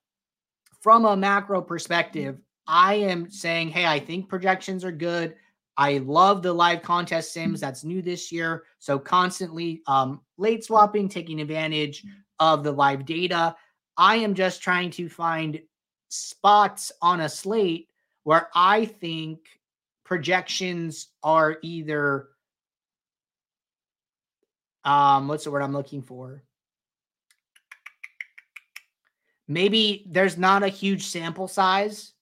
from 0.81 1.05
a 1.05 1.17
macro 1.17 1.63
perspective, 1.63 2.41
I 2.67 2.95
am 2.95 3.31
saying, 3.31 3.69
hey, 3.69 3.87
I 3.87 4.01
think 4.01 4.29
projections 4.29 4.85
are 4.85 4.91
good. 4.91 5.37
I 5.77 5.99
love 5.99 6.43
the 6.43 6.53
live 6.53 6.83
contest 6.83 7.33
sims 7.33 7.61
that's 7.61 7.85
new 7.85 8.03
this 8.03 8.33
year. 8.33 8.65
So 8.81 8.99
constantly 8.99 9.81
um, 9.87 10.21
late 10.39 10.65
swapping, 10.65 11.09
taking 11.09 11.41
advantage 11.41 12.05
of 12.41 12.65
the 12.65 12.73
live 12.73 13.07
data. 13.07 13.55
I 13.97 14.17
am 14.17 14.35
just 14.35 14.61
trying 14.61 14.91
to 14.91 15.09
find 15.09 15.61
spots 16.09 16.91
on 17.01 17.21
a 17.21 17.29
slate 17.29 17.89
where 18.25 18.49
I 18.57 18.87
think 18.87 19.39
projections 20.13 21.09
are 21.23 21.57
either 21.63 22.29
um 24.85 25.27
what's 25.27 25.45
the 25.45 25.51
word 25.51 25.63
I'm 25.63 25.73
looking 25.73 26.03
for? 26.03 26.43
Maybe 29.49 30.05
there's 30.11 30.37
not 30.37 30.63
a 30.63 30.69
huge 30.69 31.07
sample 31.07 31.49
size 31.49 32.13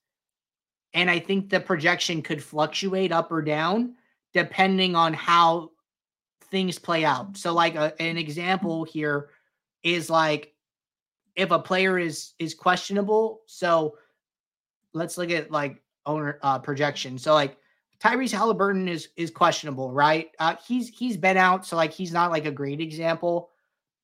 and 0.93 1.11
I 1.11 1.19
think 1.19 1.49
the 1.49 1.59
projection 1.59 2.21
could 2.21 2.41
fluctuate 2.41 3.11
up 3.11 3.29
or 3.29 3.41
down 3.41 3.95
depending 4.33 4.95
on 4.95 5.13
how 5.13 5.71
things 6.49 6.79
play 6.79 7.03
out. 7.03 7.35
So 7.35 7.53
like 7.53 7.75
a, 7.75 7.93
an 8.01 8.17
example 8.17 8.85
here 8.85 9.31
is 9.83 10.09
like 10.09 10.55
if 11.35 11.51
a 11.51 11.59
player 11.59 11.99
is 11.99 12.35
is 12.39 12.53
questionable, 12.53 13.41
so 13.47 13.97
let's 14.93 15.17
look 15.17 15.29
at 15.29 15.51
like 15.51 15.83
owner 16.05 16.39
uh 16.41 16.59
projection. 16.59 17.17
So 17.17 17.33
like 17.33 17.57
Tyrese 18.01 18.31
Halliburton 18.31 18.87
is 18.87 19.09
is 19.15 19.29
questionable, 19.29 19.91
right? 19.91 20.29
Uh, 20.39 20.55
he's 20.67 20.89
he's 20.89 21.17
been 21.17 21.37
out, 21.37 21.65
so 21.65 21.75
like 21.75 21.93
he's 21.93 22.11
not 22.11 22.31
like 22.31 22.45
a 22.45 22.51
great 22.51 22.81
example, 22.81 23.49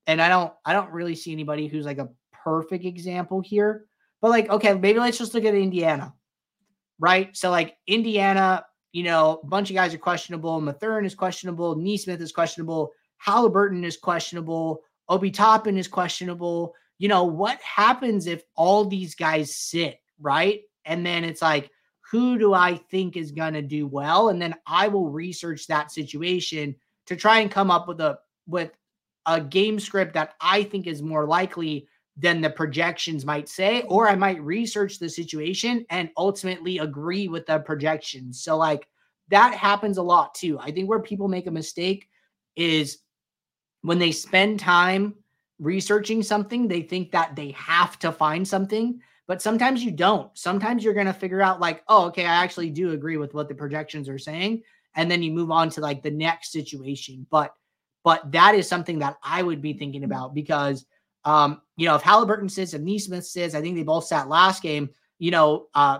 and 0.05 0.21
I 0.21 0.29
don't 0.29 0.53
I 0.65 0.73
don't 0.73 0.91
really 0.91 1.15
see 1.15 1.31
anybody 1.31 1.67
who's 1.67 1.85
like 1.85 1.97
a 1.97 2.09
perfect 2.31 2.85
example 2.85 3.41
here. 3.41 3.85
But 4.21 4.29
like, 4.29 4.49
okay, 4.49 4.73
maybe 4.73 4.99
let's 4.99 5.17
just 5.17 5.33
look 5.33 5.45
at 5.45 5.55
Indiana, 5.55 6.13
right? 6.99 7.35
So 7.35 7.49
like 7.49 7.77
Indiana, 7.87 8.65
you 8.91 9.03
know, 9.03 9.39
a 9.43 9.45
bunch 9.47 9.69
of 9.69 9.75
guys 9.75 9.93
are 9.93 9.99
questionable. 9.99 10.61
Mathurin 10.61 11.05
is 11.05 11.15
questionable. 11.15 11.75
Nesmith 11.75 12.21
is 12.21 12.31
questionable. 12.31 12.91
Halliburton 13.17 13.83
is 13.83 13.97
questionable. 13.97 14.81
Obi 15.09 15.31
Toppin 15.31 15.77
is 15.77 15.87
questionable. 15.87 16.73
You 16.99 17.07
know, 17.07 17.23
what 17.23 17.59
happens 17.61 18.27
if 18.27 18.43
all 18.55 18.85
these 18.85 19.15
guys 19.15 19.55
sit, 19.55 19.99
right? 20.19 20.61
And 20.85 21.05
then 21.05 21.23
it's 21.23 21.41
like, 21.41 21.69
who 22.09 22.37
do 22.37 22.53
I 22.53 22.75
think 22.75 23.17
is 23.17 23.31
going 23.31 23.53
to 23.53 23.61
do 23.61 23.85
well? 23.85 24.29
And 24.29 24.41
then 24.41 24.55
I 24.65 24.87
will 24.87 25.09
research 25.09 25.67
that 25.67 25.91
situation 25.91 26.75
to 27.05 27.15
try 27.15 27.39
and 27.39 27.51
come 27.51 27.69
up 27.71 27.87
with 27.87 27.99
a 27.99 28.19
with 28.47 28.71
a 29.25 29.41
game 29.41 29.79
script 29.79 30.13
that 30.13 30.35
I 30.39 30.63
think 30.63 30.87
is 30.87 31.01
more 31.01 31.25
likely 31.25 31.87
than 32.15 32.41
the 32.41 32.49
projections 32.49 33.25
might 33.25 33.47
say, 33.49 33.83
or 33.83 34.07
I 34.07 34.15
might 34.15 34.41
research 34.41 34.99
the 34.99 35.09
situation 35.09 35.85
and 35.89 36.09
ultimately 36.17 36.79
agree 36.79 37.27
with 37.27 37.45
the 37.45 37.59
projections. 37.59 38.41
So, 38.41 38.57
like, 38.57 38.87
that 39.29 39.53
happens 39.53 39.97
a 39.97 40.03
lot 40.03 40.33
too. 40.33 40.57
I 40.59 40.71
think 40.71 40.89
where 40.89 40.99
people 40.99 41.27
make 41.27 41.47
a 41.47 41.51
mistake 41.51 42.07
is 42.55 42.99
when 43.81 43.99
they 43.99 44.11
spend 44.11 44.59
time 44.59 45.13
researching 45.59 46.23
something, 46.23 46.67
they 46.67 46.81
think 46.81 47.11
that 47.11 47.35
they 47.35 47.51
have 47.51 47.99
to 47.99 48.11
find 48.11 48.47
something 48.47 49.01
but 49.27 49.41
sometimes 49.41 49.83
you 49.83 49.91
don't. 49.91 50.35
Sometimes 50.37 50.83
you're 50.83 50.93
going 50.93 51.05
to 51.05 51.13
figure 51.13 51.41
out, 51.41 51.59
like, 51.59 51.83
oh, 51.89 52.05
okay, 52.07 52.25
I 52.25 52.43
actually 52.43 52.69
do 52.69 52.91
agree 52.91 53.17
with 53.17 53.33
what 53.33 53.49
the 53.49 53.55
projections 53.55 54.07
are 54.07 54.17
saying. 54.17 54.63
And 54.95 55.11
then 55.11 55.21
you 55.21 55.31
move 55.31 55.51
on 55.51 55.69
to 55.71 55.81
like 55.81 56.01
the 56.01 56.11
next 56.11 56.51
situation. 56.51 57.27
But, 57.29 57.53
but 58.03 58.31
that 58.31 58.55
is 58.55 58.67
something 58.67 58.99
that 58.99 59.17
I 59.21 59.43
would 59.43 59.61
be 59.61 59.73
thinking 59.73 60.01
mm-hmm. 60.01 60.11
about 60.11 60.33
because, 60.33 60.85
um, 61.25 61.61
you 61.75 61.85
know, 61.85 61.95
if 61.95 62.01
Halliburton 62.01 62.47
sits, 62.47 62.73
if 62.73 62.81
Nesmith 62.81 63.25
sits, 63.25 63.53
I 63.53 63.61
think 63.61 63.75
they 63.75 63.83
both 63.83 64.05
sat 64.05 64.29
last 64.29 64.63
game, 64.63 64.89
you 65.19 65.29
know, 65.29 65.67
uh, 65.75 65.99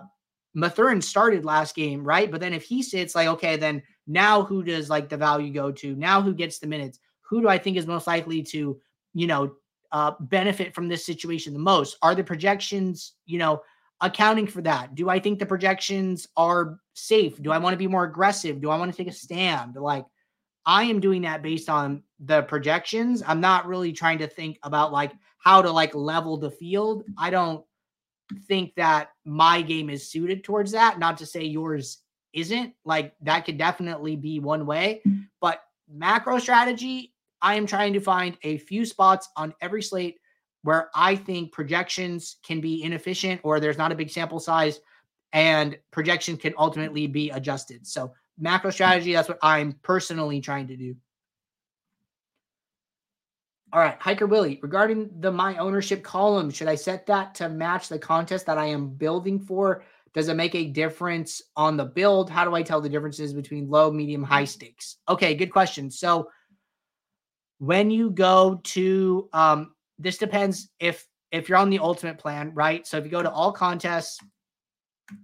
Mathurin 0.53 1.01
started 1.01 1.43
last 1.45 1.75
game, 1.75 2.03
right? 2.03 2.31
But 2.31 2.39
then 2.39 2.53
if 2.53 2.63
he 2.63 2.81
sits, 2.81 3.13
like, 3.13 3.27
okay, 3.27 3.57
then 3.57 3.83
now 4.07 4.41
who 4.41 4.63
does 4.63 4.89
like 4.89 5.09
the 5.09 5.17
value 5.17 5.53
go 5.53 5.71
to? 5.71 5.95
Now 5.95 6.21
who 6.21 6.33
gets 6.33 6.59
the 6.59 6.67
minutes? 6.67 6.99
Who 7.29 7.41
do 7.41 7.49
I 7.49 7.57
think 7.57 7.75
is 7.75 7.85
most 7.85 8.07
likely 8.07 8.41
to, 8.43 8.79
you 9.13 9.27
know, 9.27 9.53
uh, 9.91 10.11
benefit 10.19 10.73
from 10.73 10.87
this 10.87 11.05
situation 11.05 11.53
the 11.53 11.59
most? 11.59 11.97
Are 12.01 12.15
the 12.15 12.23
projections, 12.23 13.13
you 13.25 13.39
know, 13.39 13.61
accounting 14.01 14.47
for 14.47 14.61
that? 14.61 14.95
Do 14.95 15.09
I 15.09 15.19
think 15.19 15.39
the 15.39 15.45
projections 15.45 16.27
are 16.37 16.79
safe? 16.93 17.41
Do 17.41 17.51
I 17.51 17.57
want 17.57 17.73
to 17.73 17.77
be 17.77 17.87
more 17.87 18.03
aggressive? 18.03 18.61
Do 18.61 18.69
I 18.69 18.77
want 18.77 18.91
to 18.91 18.97
take 18.97 19.07
a 19.07 19.15
stand? 19.15 19.75
Like, 19.75 20.05
I 20.65 20.83
am 20.83 20.99
doing 20.99 21.21
that 21.21 21.41
based 21.41 21.69
on 21.69 22.03
the 22.19 22.43
projections. 22.43 23.23
I'm 23.25 23.39
not 23.39 23.67
really 23.67 23.93
trying 23.93 24.19
to 24.19 24.27
think 24.27 24.59
about 24.63 24.91
like 24.91 25.13
how 25.37 25.61
to 25.61 25.71
like 25.71 25.95
level 25.95 26.37
the 26.37 26.51
field. 26.51 27.03
I 27.17 27.29
don't 27.29 27.63
think 28.47 28.75
that 28.75 29.11
my 29.23 29.61
game 29.61 29.89
is 29.89 30.09
suited 30.09 30.43
towards 30.43 30.73
that. 30.73 30.99
Not 30.99 31.17
to 31.19 31.25
say 31.25 31.43
yours 31.43 31.99
isn't. 32.33 32.73
Like 32.83 33.13
that 33.21 33.45
could 33.45 33.57
definitely 33.57 34.17
be 34.17 34.39
one 34.39 34.65
way, 34.65 35.01
but 35.39 35.61
macro 35.89 36.37
strategy 36.37 37.13
I 37.41 37.55
am 37.55 37.65
trying 37.65 37.93
to 37.93 37.99
find 37.99 38.37
a 38.43 38.57
few 38.57 38.85
spots 38.85 39.29
on 39.35 39.53
every 39.61 39.81
slate 39.81 40.19
where 40.63 40.89
I 40.95 41.15
think 41.15 41.51
projections 41.51 42.37
can 42.43 42.61
be 42.61 42.83
inefficient 42.83 43.41
or 43.43 43.59
there's 43.59 43.77
not 43.77 43.91
a 43.91 43.95
big 43.95 44.09
sample 44.09 44.39
size 44.39 44.79
and 45.33 45.77
projection 45.91 46.37
can 46.37 46.53
ultimately 46.57 47.07
be 47.07 47.29
adjusted. 47.29 47.85
So, 47.85 48.13
macro 48.39 48.71
strategy, 48.71 49.13
that's 49.13 49.29
what 49.29 49.39
I'm 49.41 49.73
personally 49.83 50.41
trying 50.41 50.67
to 50.67 50.77
do. 50.77 50.95
All 53.73 53.81
right, 53.81 53.97
Hiker 53.99 54.27
Willie, 54.27 54.59
regarding 54.61 55.09
the 55.19 55.31
my 55.31 55.57
ownership 55.57 56.01
column, 56.01 56.49
should 56.49 56.69
I 56.69 56.75
set 56.75 57.05
that 57.07 57.35
to 57.35 57.49
match 57.49 57.89
the 57.89 57.99
contest 57.99 58.45
that 58.45 58.57
I 58.57 58.65
am 58.65 58.89
building 58.89 59.39
for? 59.39 59.83
Does 60.13 60.29
it 60.29 60.35
make 60.35 60.55
a 60.55 60.65
difference 60.65 61.41
on 61.55 61.75
the 61.75 61.85
build? 61.85 62.29
How 62.29 62.45
do 62.45 62.55
I 62.55 62.63
tell 62.63 62.79
the 62.79 62.89
differences 62.89 63.33
between 63.33 63.69
low, 63.69 63.91
medium, 63.91 64.23
high 64.23 64.45
stakes? 64.45 64.97
Okay, 65.09 65.35
good 65.35 65.51
question. 65.51 65.91
So, 65.91 66.29
when 67.59 67.89
you 67.89 68.09
go 68.11 68.59
to 68.63 69.29
um 69.33 69.73
this 69.99 70.17
depends 70.17 70.69
if 70.79 71.07
if 71.31 71.49
you're 71.49 71.57
on 71.57 71.69
the 71.69 71.79
ultimate 71.79 72.17
plan, 72.17 72.51
right? 72.53 72.85
So 72.87 72.97
if 72.97 73.03
you 73.03 73.11
go 73.11 73.23
to 73.23 73.31
all 73.31 73.51
contests, 73.51 74.19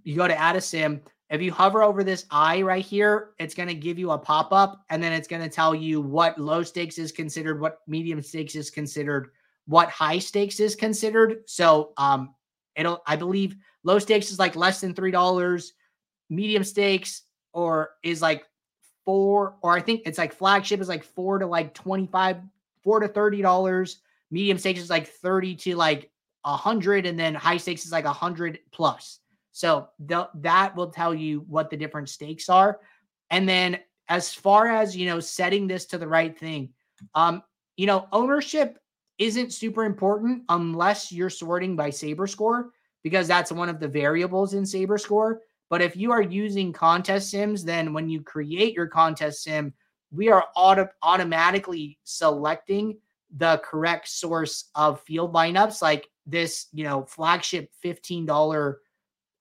you 0.02 0.16
go 0.16 0.28
to 0.28 0.38
add 0.38 0.56
a 0.56 0.60
sim. 0.60 1.00
If 1.30 1.40
you 1.40 1.50
hover 1.50 1.82
over 1.82 2.04
this 2.04 2.26
eye 2.30 2.62
right 2.62 2.84
here, 2.84 3.30
it's 3.38 3.54
going 3.54 3.68
to 3.68 3.74
give 3.74 3.98
you 3.98 4.10
a 4.10 4.18
pop 4.18 4.52
up 4.52 4.84
and 4.90 5.02
then 5.02 5.12
it's 5.12 5.26
going 5.26 5.42
to 5.42 5.48
tell 5.48 5.74
you 5.74 6.00
what 6.00 6.38
low 6.38 6.62
stakes 6.62 6.98
is 6.98 7.10
considered, 7.10 7.60
what 7.60 7.78
medium 7.86 8.22
stakes 8.22 8.54
is 8.54 8.70
considered, 8.70 9.30
what 9.66 9.88
high 9.88 10.18
stakes 10.18 10.60
is 10.60 10.76
considered. 10.76 11.38
So, 11.46 11.92
um, 11.96 12.34
it'll, 12.76 13.02
I 13.06 13.16
believe 13.16 13.56
low 13.82 13.98
stakes 13.98 14.30
is 14.30 14.38
like 14.38 14.56
less 14.56 14.80
than 14.80 14.94
$3, 14.94 15.70
medium 16.28 16.64
stakes 16.64 17.22
or 17.52 17.90
is 18.02 18.20
like 18.20 18.44
four, 19.04 19.56
or 19.62 19.76
I 19.76 19.80
think 19.80 20.02
it's 20.06 20.18
like 20.18 20.32
flagship 20.32 20.80
is 20.80 20.88
like 20.88 21.04
four 21.04 21.38
to 21.38 21.46
like 21.46 21.74
25, 21.74 22.38
four 22.82 23.00
to 23.00 23.08
thirty 23.08 23.42
dollars. 23.42 23.98
Medium 24.30 24.58
stakes 24.58 24.80
is 24.80 24.90
like 24.90 25.06
30 25.06 25.54
to 25.56 25.76
like 25.76 26.10
a 26.44 26.56
hundred, 26.56 27.06
and 27.06 27.18
then 27.18 27.34
high 27.34 27.56
stakes 27.56 27.84
is 27.84 27.92
like 27.92 28.04
a 28.04 28.12
hundred 28.12 28.58
plus. 28.72 29.20
So 29.52 29.88
the, 30.00 30.28
that 30.36 30.74
will 30.74 30.90
tell 30.90 31.14
you 31.14 31.44
what 31.48 31.70
the 31.70 31.76
different 31.76 32.08
stakes 32.08 32.48
are. 32.48 32.80
And 33.30 33.48
then 33.48 33.78
as 34.08 34.34
far 34.34 34.66
as 34.68 34.96
you 34.96 35.06
know, 35.06 35.20
setting 35.20 35.66
this 35.66 35.86
to 35.86 35.98
the 35.98 36.08
right 36.08 36.36
thing, 36.36 36.70
um, 37.14 37.42
you 37.76 37.86
know, 37.86 38.08
ownership 38.12 38.78
isn't 39.18 39.52
super 39.52 39.84
important 39.84 40.42
unless 40.48 41.12
you're 41.12 41.30
sorting 41.30 41.76
by 41.76 41.90
Saber 41.90 42.26
score 42.26 42.70
because 43.02 43.28
that's 43.28 43.52
one 43.52 43.68
of 43.68 43.78
the 43.78 43.88
variables 43.88 44.54
in 44.54 44.66
Saber 44.66 44.98
score. 44.98 45.40
But 45.74 45.82
if 45.82 45.96
you 45.96 46.12
are 46.12 46.22
using 46.22 46.72
contest 46.72 47.32
sims, 47.32 47.64
then 47.64 47.92
when 47.92 48.08
you 48.08 48.22
create 48.22 48.74
your 48.74 48.86
contest 48.86 49.42
sim, 49.42 49.74
we 50.12 50.28
are 50.28 50.44
auto- 50.54 50.86
automatically 51.02 51.98
selecting 52.04 52.96
the 53.36 53.60
correct 53.64 54.06
source 54.06 54.70
of 54.76 55.00
field 55.00 55.34
lineups 55.34 55.82
like 55.82 56.08
this, 56.26 56.68
you 56.72 56.84
know, 56.84 57.02
flagship 57.02 57.72
$15 57.84 58.28
or 58.30 58.78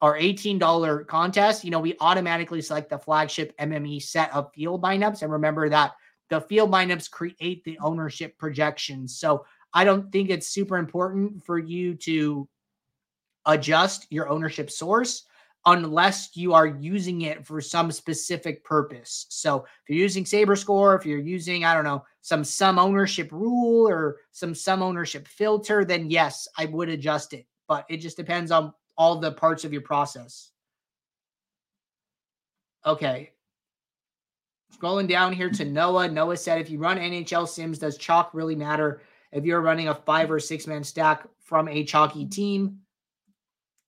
$18 0.02 1.06
contest. 1.06 1.64
You 1.64 1.70
know, 1.70 1.80
we 1.80 1.96
automatically 2.00 2.64
select 2.64 2.90
the 2.90 2.98
flagship 2.98 3.54
MME 3.60 4.02
set 4.02 4.34
of 4.34 4.52
field 4.56 4.82
lineups. 4.82 5.22
And 5.22 5.32
remember 5.32 5.70
that 5.70 5.92
the 6.32 6.42
field 6.42 6.72
lineups 6.72 7.12
create 7.12 7.64
the 7.64 7.78
ownership 7.78 8.40
projections. 8.40 9.20
So 9.20 9.46
I 9.72 9.84
don't 9.84 10.12
think 10.12 10.32
it's 10.32 10.48
super 10.48 10.78
important 10.78 11.46
for 11.46 11.60
you 11.60 11.94
to 11.94 12.50
adjust 13.46 14.08
your 14.10 14.30
ownership 14.30 14.72
source 14.72 15.28
unless 15.66 16.36
you 16.36 16.54
are 16.54 16.68
using 16.68 17.22
it 17.22 17.46
for 17.46 17.62
some 17.62 17.92
specific 17.92 18.64
purpose. 18.64 19.26
So 19.30 19.60
if 19.60 19.90
you're 19.90 20.00
using 20.00 20.26
Saber 20.26 20.56
Score, 20.56 20.96
if 20.96 21.06
you're 21.06 21.20
using, 21.20 21.64
I 21.64 21.74
don't 21.74 21.86
know, 21.86 22.04
some 22.22 22.44
sum 22.44 22.78
ownership 22.78 23.32
rule 23.32 23.88
or 23.88 24.18
some 24.32 24.54
sum 24.54 24.82
ownership 24.82 25.28
filter, 25.28 25.86
then 25.86 26.10
yes, 26.10 26.48
I 26.58 26.66
would 26.66 26.90
adjust 26.90 27.34
it. 27.34 27.46
But 27.68 27.86
it 27.90 27.98
just 27.98 28.18
depends 28.18 28.52
on 28.52 28.74
all 28.98 29.20
the 29.20 29.32
parts 29.32 29.64
of 29.64 29.72
your 29.72 29.82
process. 29.82 30.52
Okay. 32.86 33.32
Scrolling 34.78 35.08
down 35.08 35.32
here 35.32 35.50
to 35.50 35.64
Noah. 35.64 36.10
Noah 36.10 36.36
said, 36.36 36.60
if 36.60 36.70
you 36.70 36.78
run 36.78 36.98
NHL 36.98 37.48
Sims, 37.48 37.80
does 37.80 37.98
chalk 37.98 38.34
really 38.34 38.56
matter? 38.56 39.02
If 39.32 39.46
you're 39.46 39.62
running 39.62 39.88
a 39.88 39.96
five 39.96 40.30
or 40.30 40.40
six 40.40 40.68
man 40.68 40.84
stack 40.84 41.26
from 41.40 41.68
a 41.68 41.84
chalky 41.86 42.26
team, 42.26 42.80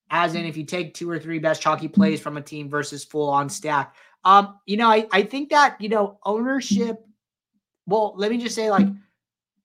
as 0.09 0.35
in 0.35 0.45
if 0.45 0.55
you 0.55 0.63
take 0.63 0.93
two 0.93 1.09
or 1.09 1.19
three 1.19 1.39
best 1.39 1.62
chalky 1.62 1.88
plays 1.88 2.21
from 2.21 2.38
a 2.38 2.41
team 2.41 2.69
versus 2.69 3.03
full 3.03 3.29
on 3.29 3.50
stack. 3.50 3.95
Um, 4.24 4.59
you 4.65 4.77
know, 4.77 4.89
I, 4.89 5.07
I 5.12 5.24
think 5.24 5.50
that, 5.50 5.79
you 5.79 5.89
know, 5.89 6.19
ownership, 6.24 7.05
well, 7.85 8.13
let 8.17 8.31
me 8.31 8.38
just 8.38 8.55
say, 8.55 8.69
like, 8.69 8.88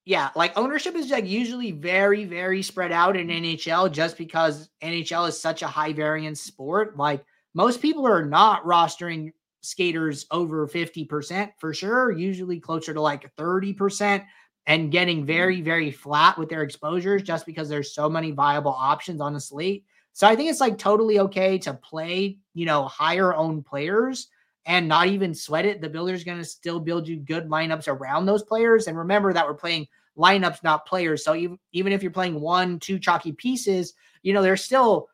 yeah, 0.05 0.31
like 0.35 0.57
ownership 0.57 0.95
is 0.97 1.11
like 1.11 1.27
usually 1.27 1.71
very, 1.71 2.25
very 2.25 2.63
spread 2.63 2.93
out 2.93 3.17
in 3.17 3.29
NHL 3.29 3.93
just 3.93 4.19
because 4.19 4.69
NHL 4.83 5.29
is 5.29 5.41
such 5.41 5.63
a 5.63 5.67
high 5.67 5.93
variance 5.93 6.41
sport. 6.41 6.97
Like 6.97 7.25
most 7.55 7.81
people 7.81 8.07
are 8.07 8.25
not 8.25 8.65
rostering 8.65 9.33
skaters 9.63 10.27
over 10.31 10.67
50% 10.67 11.51
for 11.59 11.75
sure, 11.75 12.11
usually 12.13 12.59
closer 12.61 12.95
to 12.95 13.01
like 13.01 13.35
30% 13.37 14.25
and 14.67 14.91
getting 14.93 15.25
very, 15.25 15.61
very 15.61 15.91
flat 15.91 16.39
with 16.39 16.49
their 16.49 16.63
exposures 16.63 17.23
just 17.23 17.47
because 17.47 17.69
there's 17.69 17.95
so 17.95 18.09
many 18.09 18.31
viable 18.31 18.73
options 18.73 19.21
on 19.21 19.35
the 19.35 19.41
slate. 19.41 19.85
So 20.21 20.27
I 20.27 20.37
think 20.37 20.51
it's 20.51 20.61
like 20.61 20.77
totally 20.77 21.19
okay 21.19 21.57
to 21.61 21.73
play, 21.73 22.37
you 22.53 22.67
know, 22.67 22.85
higher 22.85 23.35
owned 23.35 23.65
players 23.65 24.29
and 24.67 24.87
not 24.87 25.07
even 25.07 25.33
sweat 25.33 25.65
it. 25.65 25.81
The 25.81 25.89
builder's 25.89 26.25
going 26.25 26.37
to 26.37 26.45
still 26.45 26.79
build 26.79 27.09
you 27.09 27.17
good 27.17 27.49
lineups 27.49 27.89
around 27.89 28.27
those 28.27 28.43
players. 28.43 28.87
And 28.87 28.99
remember 28.99 29.33
that 29.33 29.47
we're 29.47 29.55
playing 29.55 29.87
lineups, 30.19 30.63
not 30.63 30.85
players. 30.85 31.25
So 31.25 31.35
even, 31.35 31.59
even 31.73 31.95
if 31.95 32.03
you're 32.03 32.11
playing 32.11 32.39
one, 32.39 32.79
two 32.79 32.99
chalky 32.99 33.33
pieces, 33.33 33.95
you 34.23 34.35
know, 34.35 34.43
there's 34.43 34.63
still 34.63 35.09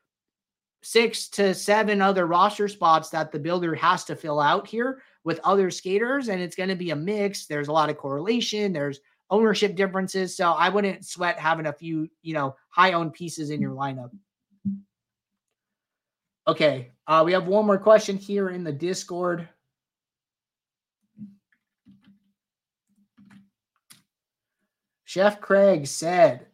six 0.82 1.28
to 1.28 1.54
seven 1.54 2.02
other 2.02 2.26
roster 2.26 2.66
spots 2.66 3.08
that 3.10 3.30
the 3.30 3.38
builder 3.38 3.76
has 3.76 4.02
to 4.06 4.16
fill 4.16 4.40
out 4.40 4.66
here 4.66 5.04
with 5.22 5.38
other 5.44 5.70
skaters. 5.70 6.30
And 6.30 6.42
it's 6.42 6.56
going 6.56 6.70
to 6.70 6.74
be 6.74 6.90
a 6.90 6.96
mix. 6.96 7.46
There's 7.46 7.68
a 7.68 7.72
lot 7.72 7.90
of 7.90 7.96
correlation. 7.96 8.72
There's 8.72 8.98
ownership 9.30 9.76
differences. 9.76 10.36
So 10.36 10.50
I 10.50 10.68
wouldn't 10.68 11.06
sweat 11.06 11.38
having 11.38 11.66
a 11.66 11.72
few, 11.72 12.08
you 12.22 12.34
know, 12.34 12.56
high 12.70 12.94
owned 12.94 13.12
pieces 13.12 13.50
in 13.50 13.60
your 13.60 13.70
lineup. 13.70 14.10
Okay, 16.48 16.92
uh, 17.06 17.22
we 17.24 17.32
have 17.32 17.48
one 17.48 17.66
more 17.66 17.78
question 17.78 18.16
here 18.16 18.50
in 18.50 18.62
the 18.62 18.72
Discord. 18.72 19.48
Chef 25.04 25.40
Craig 25.40 25.86
said, 25.86 26.46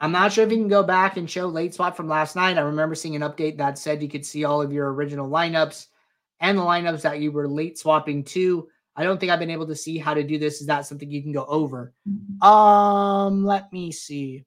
I'm 0.00 0.12
not 0.12 0.32
sure 0.32 0.44
if 0.44 0.50
you 0.50 0.56
can 0.56 0.68
go 0.68 0.82
back 0.82 1.16
and 1.16 1.28
show 1.28 1.46
late 1.46 1.74
swap 1.74 1.96
from 1.96 2.08
last 2.08 2.36
night. 2.36 2.56
I 2.56 2.62
remember 2.62 2.94
seeing 2.94 3.16
an 3.16 3.22
update 3.22 3.58
that 3.58 3.78
said 3.78 4.02
you 4.02 4.08
could 4.08 4.24
see 4.24 4.44
all 4.44 4.62
of 4.62 4.72
your 4.72 4.92
original 4.92 5.28
lineups 5.28 5.86
and 6.40 6.56
the 6.56 6.62
lineups 6.62 7.02
that 7.02 7.20
you 7.20 7.32
were 7.32 7.48
late 7.48 7.78
swapping 7.78 8.24
to. 8.24 8.68
I 8.96 9.04
don't 9.04 9.18
think 9.18 9.30
I've 9.30 9.38
been 9.38 9.50
able 9.50 9.66
to 9.66 9.76
see 9.76 9.98
how 9.98 10.14
to 10.14 10.22
do 10.22 10.38
this. 10.38 10.60
Is 10.60 10.66
that 10.68 10.86
something 10.86 11.10
you 11.10 11.22
can 11.22 11.32
go 11.32 11.44
over? 11.46 11.92
Um, 12.40 13.44
let 13.44 13.72
me 13.72 13.92
see. 13.92 14.44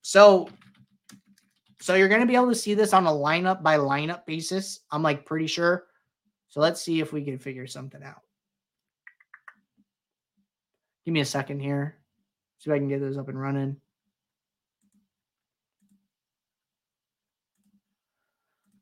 So 0.00 0.48
so 1.82 1.96
you're 1.96 2.08
going 2.08 2.20
to 2.20 2.26
be 2.28 2.36
able 2.36 2.48
to 2.48 2.54
see 2.54 2.74
this 2.74 2.92
on 2.92 3.06
a 3.06 3.10
lineup 3.10 3.60
by 3.60 3.76
lineup 3.76 4.24
basis. 4.24 4.80
I'm 4.92 5.02
like 5.02 5.26
pretty 5.26 5.48
sure. 5.48 5.86
So 6.48 6.60
let's 6.60 6.80
see 6.80 7.00
if 7.00 7.12
we 7.12 7.24
can 7.24 7.38
figure 7.38 7.66
something 7.66 8.02
out. 8.04 8.20
Give 11.04 11.12
me 11.12 11.20
a 11.20 11.24
second 11.24 11.58
here. 11.58 11.96
See 12.58 12.70
if 12.70 12.74
I 12.74 12.78
can 12.78 12.88
get 12.88 13.00
those 13.00 13.18
up 13.18 13.28
and 13.28 13.40
running. 13.40 13.78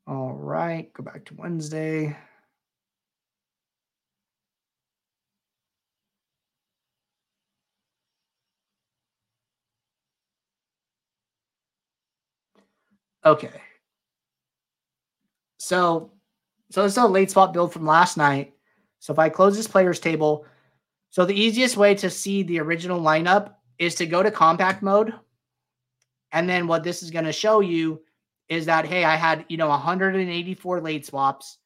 All 0.06 0.34
right, 0.34 0.92
go 0.92 1.02
back 1.02 1.24
to 1.26 1.34
Wednesday. 1.34 2.14
Okay. 13.24 13.60
So, 15.58 16.10
so 16.70 16.82
this 16.82 16.92
is 16.92 16.98
a 16.98 17.06
late 17.06 17.30
swap 17.30 17.52
build 17.52 17.72
from 17.72 17.86
last 17.86 18.16
night. 18.16 18.54
So 18.98 19.12
if 19.12 19.18
I 19.18 19.28
close 19.28 19.56
this 19.56 19.68
players 19.68 20.00
table, 20.00 20.46
so 21.10 21.24
the 21.24 21.38
easiest 21.38 21.76
way 21.76 21.94
to 21.96 22.08
see 22.08 22.42
the 22.42 22.60
original 22.60 23.00
lineup 23.00 23.54
is 23.78 23.94
to 23.96 24.06
go 24.06 24.22
to 24.22 24.30
compact 24.30 24.82
mode. 24.82 25.12
And 26.32 26.48
then 26.48 26.66
what 26.66 26.84
this 26.84 27.02
is 27.02 27.10
going 27.10 27.24
to 27.24 27.32
show 27.32 27.60
you 27.60 28.00
is 28.48 28.66
that, 28.66 28.86
hey, 28.86 29.04
I 29.04 29.16
had, 29.16 29.44
you 29.48 29.56
know, 29.56 29.68
184 29.68 30.80
late 30.80 31.06
swaps. 31.06 31.58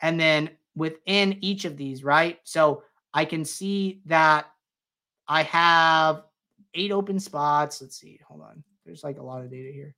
And 0.00 0.20
then 0.20 0.50
within 0.76 1.38
each 1.40 1.64
of 1.64 1.76
these, 1.76 2.04
right? 2.04 2.38
So 2.44 2.82
I 3.14 3.24
can 3.24 3.44
see 3.44 4.02
that 4.06 4.46
I 5.28 5.44
have 5.44 6.24
eight 6.74 6.92
open 6.92 7.18
spots. 7.18 7.80
Let's 7.80 7.96
see. 7.96 8.20
Hold 8.28 8.42
on. 8.42 8.64
There's 8.84 9.04
like 9.04 9.18
a 9.18 9.22
lot 9.22 9.42
of 9.42 9.50
data 9.50 9.72
here. 9.72 9.94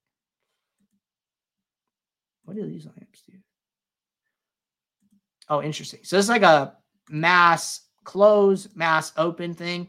What 2.47 2.57
do 2.57 2.67
these 2.67 2.87
lamps 2.87 3.23
do? 3.29 3.35
Oh, 5.49 5.63
interesting. 5.63 6.01
So 6.03 6.17
it's 6.17 6.29
like 6.29 6.43
a 6.43 6.77
mass 7.11 7.83
close, 8.05 8.69
mass 8.75 9.13
open 9.17 9.53
thing 9.53 9.89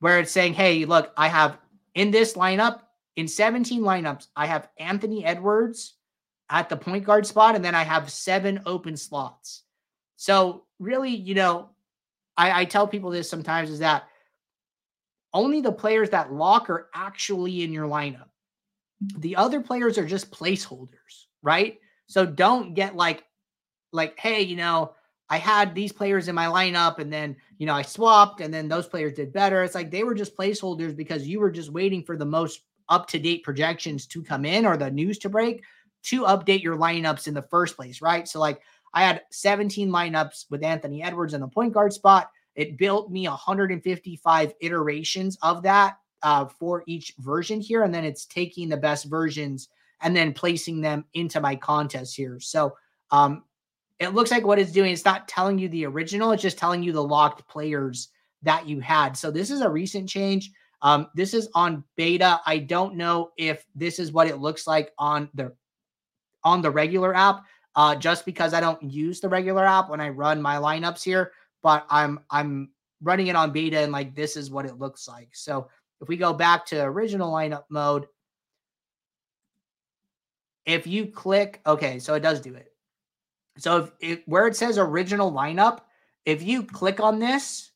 where 0.00 0.20
it's 0.20 0.30
saying, 0.30 0.54
hey, 0.54 0.84
look, 0.84 1.12
I 1.16 1.28
have 1.28 1.58
in 1.94 2.10
this 2.10 2.34
lineup, 2.34 2.80
in 3.16 3.26
17 3.26 3.82
lineups, 3.82 4.28
I 4.36 4.46
have 4.46 4.68
Anthony 4.78 5.24
Edwards 5.24 5.94
at 6.50 6.68
the 6.68 6.76
point 6.76 7.04
guard 7.04 7.26
spot, 7.26 7.54
and 7.54 7.64
then 7.64 7.74
I 7.74 7.84
have 7.84 8.10
seven 8.10 8.60
open 8.66 8.96
slots. 8.96 9.62
So, 10.16 10.64
really, 10.78 11.14
you 11.14 11.34
know, 11.34 11.70
I, 12.36 12.60
I 12.60 12.64
tell 12.64 12.86
people 12.86 13.10
this 13.10 13.30
sometimes 13.30 13.70
is 13.70 13.78
that 13.78 14.04
only 15.32 15.60
the 15.60 15.72
players 15.72 16.10
that 16.10 16.32
lock 16.32 16.68
are 16.68 16.88
actually 16.94 17.62
in 17.62 17.72
your 17.72 17.88
lineup. 17.88 18.28
The 19.18 19.36
other 19.36 19.60
players 19.60 19.96
are 19.98 20.06
just 20.06 20.30
placeholders, 20.30 21.26
right? 21.42 21.78
So 22.06 22.26
don't 22.26 22.74
get 22.74 22.96
like, 22.96 23.24
like, 23.92 24.18
hey, 24.18 24.42
you 24.42 24.56
know, 24.56 24.94
I 25.30 25.38
had 25.38 25.74
these 25.74 25.92
players 25.92 26.28
in 26.28 26.34
my 26.34 26.46
lineup 26.46 26.98
and 26.98 27.12
then, 27.12 27.36
you 27.58 27.66
know, 27.66 27.74
I 27.74 27.82
swapped 27.82 28.40
and 28.40 28.52
then 28.52 28.68
those 28.68 28.86
players 28.86 29.14
did 29.14 29.32
better. 29.32 29.62
It's 29.62 29.74
like 29.74 29.90
they 29.90 30.04
were 30.04 30.14
just 30.14 30.36
placeholders 30.36 30.94
because 30.94 31.26
you 31.26 31.40
were 31.40 31.50
just 31.50 31.70
waiting 31.70 32.02
for 32.02 32.16
the 32.16 32.26
most 32.26 32.60
up 32.88 33.08
to 33.08 33.18
date 33.18 33.42
projections 33.42 34.06
to 34.06 34.22
come 34.22 34.44
in 34.44 34.66
or 34.66 34.76
the 34.76 34.90
news 34.90 35.18
to 35.18 35.30
break 35.30 35.62
to 36.04 36.22
update 36.24 36.62
your 36.62 36.76
lineups 36.76 37.26
in 37.26 37.34
the 37.34 37.42
first 37.42 37.76
place, 37.76 38.02
right? 38.02 38.28
So, 38.28 38.38
like, 38.38 38.60
I 38.92 39.02
had 39.02 39.22
17 39.32 39.90
lineups 39.90 40.44
with 40.50 40.62
Anthony 40.62 41.02
Edwards 41.02 41.34
in 41.34 41.40
the 41.40 41.48
point 41.48 41.72
guard 41.72 41.92
spot. 41.92 42.30
It 42.54 42.78
built 42.78 43.10
me 43.10 43.26
155 43.26 44.52
iterations 44.60 45.36
of 45.42 45.62
that 45.62 45.96
uh, 46.22 46.46
for 46.46 46.84
each 46.86 47.12
version 47.18 47.60
here. 47.60 47.82
And 47.82 47.92
then 47.92 48.04
it's 48.04 48.26
taking 48.26 48.68
the 48.68 48.76
best 48.76 49.06
versions 49.06 49.68
and 50.02 50.14
then 50.14 50.32
placing 50.32 50.80
them 50.80 51.04
into 51.14 51.40
my 51.40 51.56
contest 51.56 52.16
here. 52.16 52.38
So 52.40 52.76
um, 53.10 53.44
it 53.98 54.14
looks 54.14 54.30
like 54.30 54.44
what 54.44 54.58
it's 54.58 54.72
doing, 54.72 54.92
it's 54.92 55.04
not 55.04 55.28
telling 55.28 55.58
you 55.58 55.68
the 55.68 55.86
original, 55.86 56.32
it's 56.32 56.42
just 56.42 56.58
telling 56.58 56.82
you 56.82 56.92
the 56.92 57.02
locked 57.02 57.48
players 57.48 58.08
that 58.42 58.66
you 58.68 58.80
had. 58.80 59.16
So 59.16 59.30
this 59.30 59.50
is 59.50 59.60
a 59.60 59.68
recent 59.68 60.08
change. 60.08 60.50
Um, 60.82 61.08
this 61.14 61.32
is 61.32 61.48
on 61.54 61.82
beta. 61.96 62.40
I 62.44 62.58
don't 62.58 62.96
know 62.96 63.30
if 63.38 63.64
this 63.74 63.98
is 63.98 64.12
what 64.12 64.26
it 64.26 64.38
looks 64.38 64.66
like 64.66 64.92
on 64.98 65.30
the 65.34 65.52
on 66.42 66.60
the 66.60 66.70
regular 66.70 67.14
app, 67.16 67.42
uh, 67.74 67.96
just 67.96 68.26
because 68.26 68.52
I 68.52 68.60
don't 68.60 68.82
use 68.82 69.18
the 69.18 69.28
regular 69.28 69.64
app 69.64 69.88
when 69.88 70.00
I 70.00 70.10
run 70.10 70.42
my 70.42 70.56
lineups 70.56 71.02
here, 71.02 71.32
but 71.62 71.86
I'm 71.88 72.20
I'm 72.30 72.70
running 73.02 73.28
it 73.28 73.36
on 73.36 73.50
beta 73.50 73.78
and 73.78 73.92
like 73.92 74.14
this 74.14 74.36
is 74.36 74.50
what 74.50 74.66
it 74.66 74.78
looks 74.78 75.08
like. 75.08 75.30
So 75.32 75.68
if 76.02 76.08
we 76.08 76.16
go 76.18 76.34
back 76.34 76.66
to 76.66 76.82
original 76.82 77.32
lineup 77.32 77.64
mode, 77.70 78.06
if 80.66 80.86
you 80.86 81.06
click, 81.06 81.60
okay, 81.66 81.98
so 81.98 82.14
it 82.14 82.20
does 82.20 82.40
do 82.40 82.54
it. 82.54 82.72
So 83.58 83.76
if 83.76 83.90
it, 84.00 84.22
where 84.26 84.46
it 84.46 84.56
says 84.56 84.78
original 84.78 85.30
lineup, 85.30 85.80
if 86.24 86.42
you 86.42 86.62
click 86.62 87.00
on 87.00 87.18
this, 87.18 87.70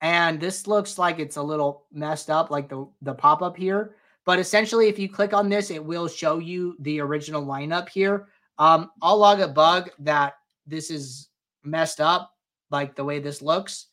and 0.00 0.40
this 0.40 0.66
looks 0.66 0.98
like 0.98 1.18
it's 1.18 1.36
a 1.36 1.42
little 1.42 1.86
messed 1.92 2.30
up, 2.30 2.50
like 2.50 2.68
the 2.68 2.86
the 3.02 3.14
pop 3.14 3.42
up 3.42 3.56
here. 3.56 3.96
But 4.24 4.38
essentially, 4.38 4.88
if 4.88 4.98
you 4.98 5.08
click 5.08 5.32
on 5.32 5.48
this, 5.48 5.70
it 5.70 5.84
will 5.84 6.06
show 6.06 6.38
you 6.38 6.76
the 6.80 7.00
original 7.00 7.44
lineup 7.44 7.88
here. 7.88 8.28
Um, 8.58 8.90
I'll 9.00 9.18
log 9.18 9.40
a 9.40 9.48
bug 9.48 9.90
that 10.00 10.34
this 10.66 10.90
is 10.90 11.28
messed 11.64 12.00
up, 12.00 12.32
like 12.70 12.94
the 12.94 13.04
way 13.04 13.20
this 13.20 13.40
looks. 13.40 13.86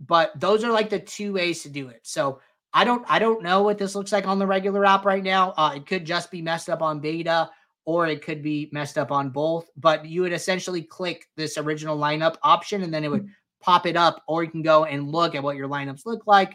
But 0.00 0.38
those 0.38 0.64
are 0.64 0.70
like 0.70 0.88
the 0.88 1.00
two 1.00 1.32
ways 1.32 1.62
to 1.64 1.68
do 1.68 1.88
it. 1.88 2.00
So 2.04 2.40
I 2.72 2.84
don't 2.84 3.04
I 3.08 3.18
don't 3.18 3.42
know 3.42 3.62
what 3.62 3.78
this 3.78 3.94
looks 3.94 4.12
like 4.12 4.26
on 4.26 4.38
the 4.38 4.46
regular 4.46 4.84
app 4.84 5.04
right 5.04 5.22
now. 5.22 5.52
Uh, 5.56 5.72
it 5.76 5.86
could 5.86 6.04
just 6.04 6.30
be 6.30 6.42
messed 6.42 6.68
up 6.68 6.82
on 6.82 7.00
beta 7.00 7.50
or 7.84 8.06
it 8.06 8.22
could 8.22 8.42
be 8.42 8.68
messed 8.72 8.98
up 8.98 9.10
on 9.10 9.30
both. 9.30 9.68
But 9.76 10.06
you 10.06 10.22
would 10.22 10.32
essentially 10.32 10.82
click 10.82 11.26
this 11.36 11.58
original 11.58 11.98
lineup 11.98 12.36
option 12.42 12.82
and 12.82 12.94
then 12.94 13.04
it 13.04 13.10
would 13.10 13.28
pop 13.60 13.86
it 13.86 13.96
up, 13.96 14.22
or 14.26 14.42
you 14.42 14.50
can 14.50 14.62
go 14.62 14.84
and 14.84 15.12
look 15.12 15.34
at 15.34 15.42
what 15.42 15.56
your 15.56 15.68
lineups 15.68 16.06
look 16.06 16.26
like 16.26 16.54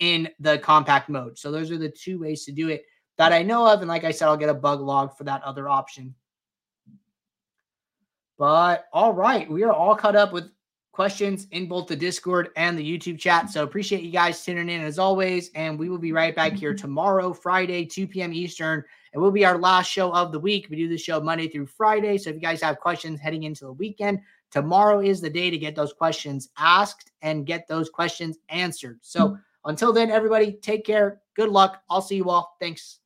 in 0.00 0.28
the 0.40 0.58
compact 0.58 1.08
mode. 1.08 1.38
So 1.38 1.50
those 1.50 1.70
are 1.70 1.78
the 1.78 1.88
two 1.88 2.20
ways 2.20 2.44
to 2.44 2.52
do 2.52 2.68
it 2.68 2.84
that 3.18 3.32
I 3.32 3.42
know 3.42 3.66
of. 3.66 3.80
And 3.80 3.88
like 3.88 4.04
I 4.04 4.10
said, 4.10 4.26
I'll 4.26 4.36
get 4.36 4.48
a 4.48 4.54
bug 4.54 4.80
log 4.80 5.16
for 5.16 5.24
that 5.24 5.42
other 5.42 5.68
option. 5.68 6.14
But 8.38 8.86
all 8.92 9.12
right, 9.12 9.48
we 9.48 9.62
are 9.62 9.72
all 9.72 9.94
caught 9.94 10.16
up 10.16 10.32
with 10.32 10.50
questions 10.92 11.46
in 11.50 11.66
both 11.66 11.86
the 11.88 11.96
Discord 11.96 12.50
and 12.56 12.78
the 12.78 12.98
YouTube 12.98 13.18
chat. 13.18 13.50
So 13.50 13.62
appreciate 13.62 14.02
you 14.02 14.12
guys 14.12 14.44
tuning 14.44 14.68
in 14.68 14.82
as 14.82 14.98
always. 14.98 15.50
And 15.54 15.78
we 15.78 15.88
will 15.88 15.98
be 15.98 16.12
right 16.12 16.36
back 16.36 16.52
here 16.52 16.74
tomorrow, 16.74 17.32
Friday, 17.32 17.84
2 17.86 18.06
p.m. 18.06 18.32
Eastern. 18.32 18.84
It 19.14 19.18
will 19.18 19.30
be 19.30 19.44
our 19.44 19.58
last 19.58 19.90
show 19.90 20.12
of 20.12 20.32
the 20.32 20.38
week. 20.38 20.68
We 20.70 20.76
do 20.76 20.88
the 20.88 20.98
show 20.98 21.20
Monday 21.20 21.48
through 21.48 21.66
Friday. 21.66 22.18
So 22.18 22.30
if 22.30 22.36
you 22.36 22.42
guys 22.42 22.62
have 22.62 22.78
questions 22.78 23.20
heading 23.20 23.44
into 23.44 23.64
the 23.64 23.72
weekend, 23.72 24.20
tomorrow 24.50 25.00
is 25.00 25.20
the 25.20 25.30
day 25.30 25.50
to 25.50 25.58
get 25.58 25.74
those 25.74 25.92
questions 25.92 26.50
asked 26.58 27.10
and 27.22 27.46
get 27.46 27.66
those 27.66 27.88
questions 27.88 28.38
answered. 28.50 28.98
So 29.02 29.38
until 29.64 29.92
then, 29.92 30.10
everybody, 30.10 30.52
take 30.52 30.84
care. 30.84 31.20
Good 31.34 31.48
luck. 31.48 31.82
I'll 31.88 32.02
see 32.02 32.16
you 32.16 32.28
all. 32.28 32.56
Thanks. 32.60 33.01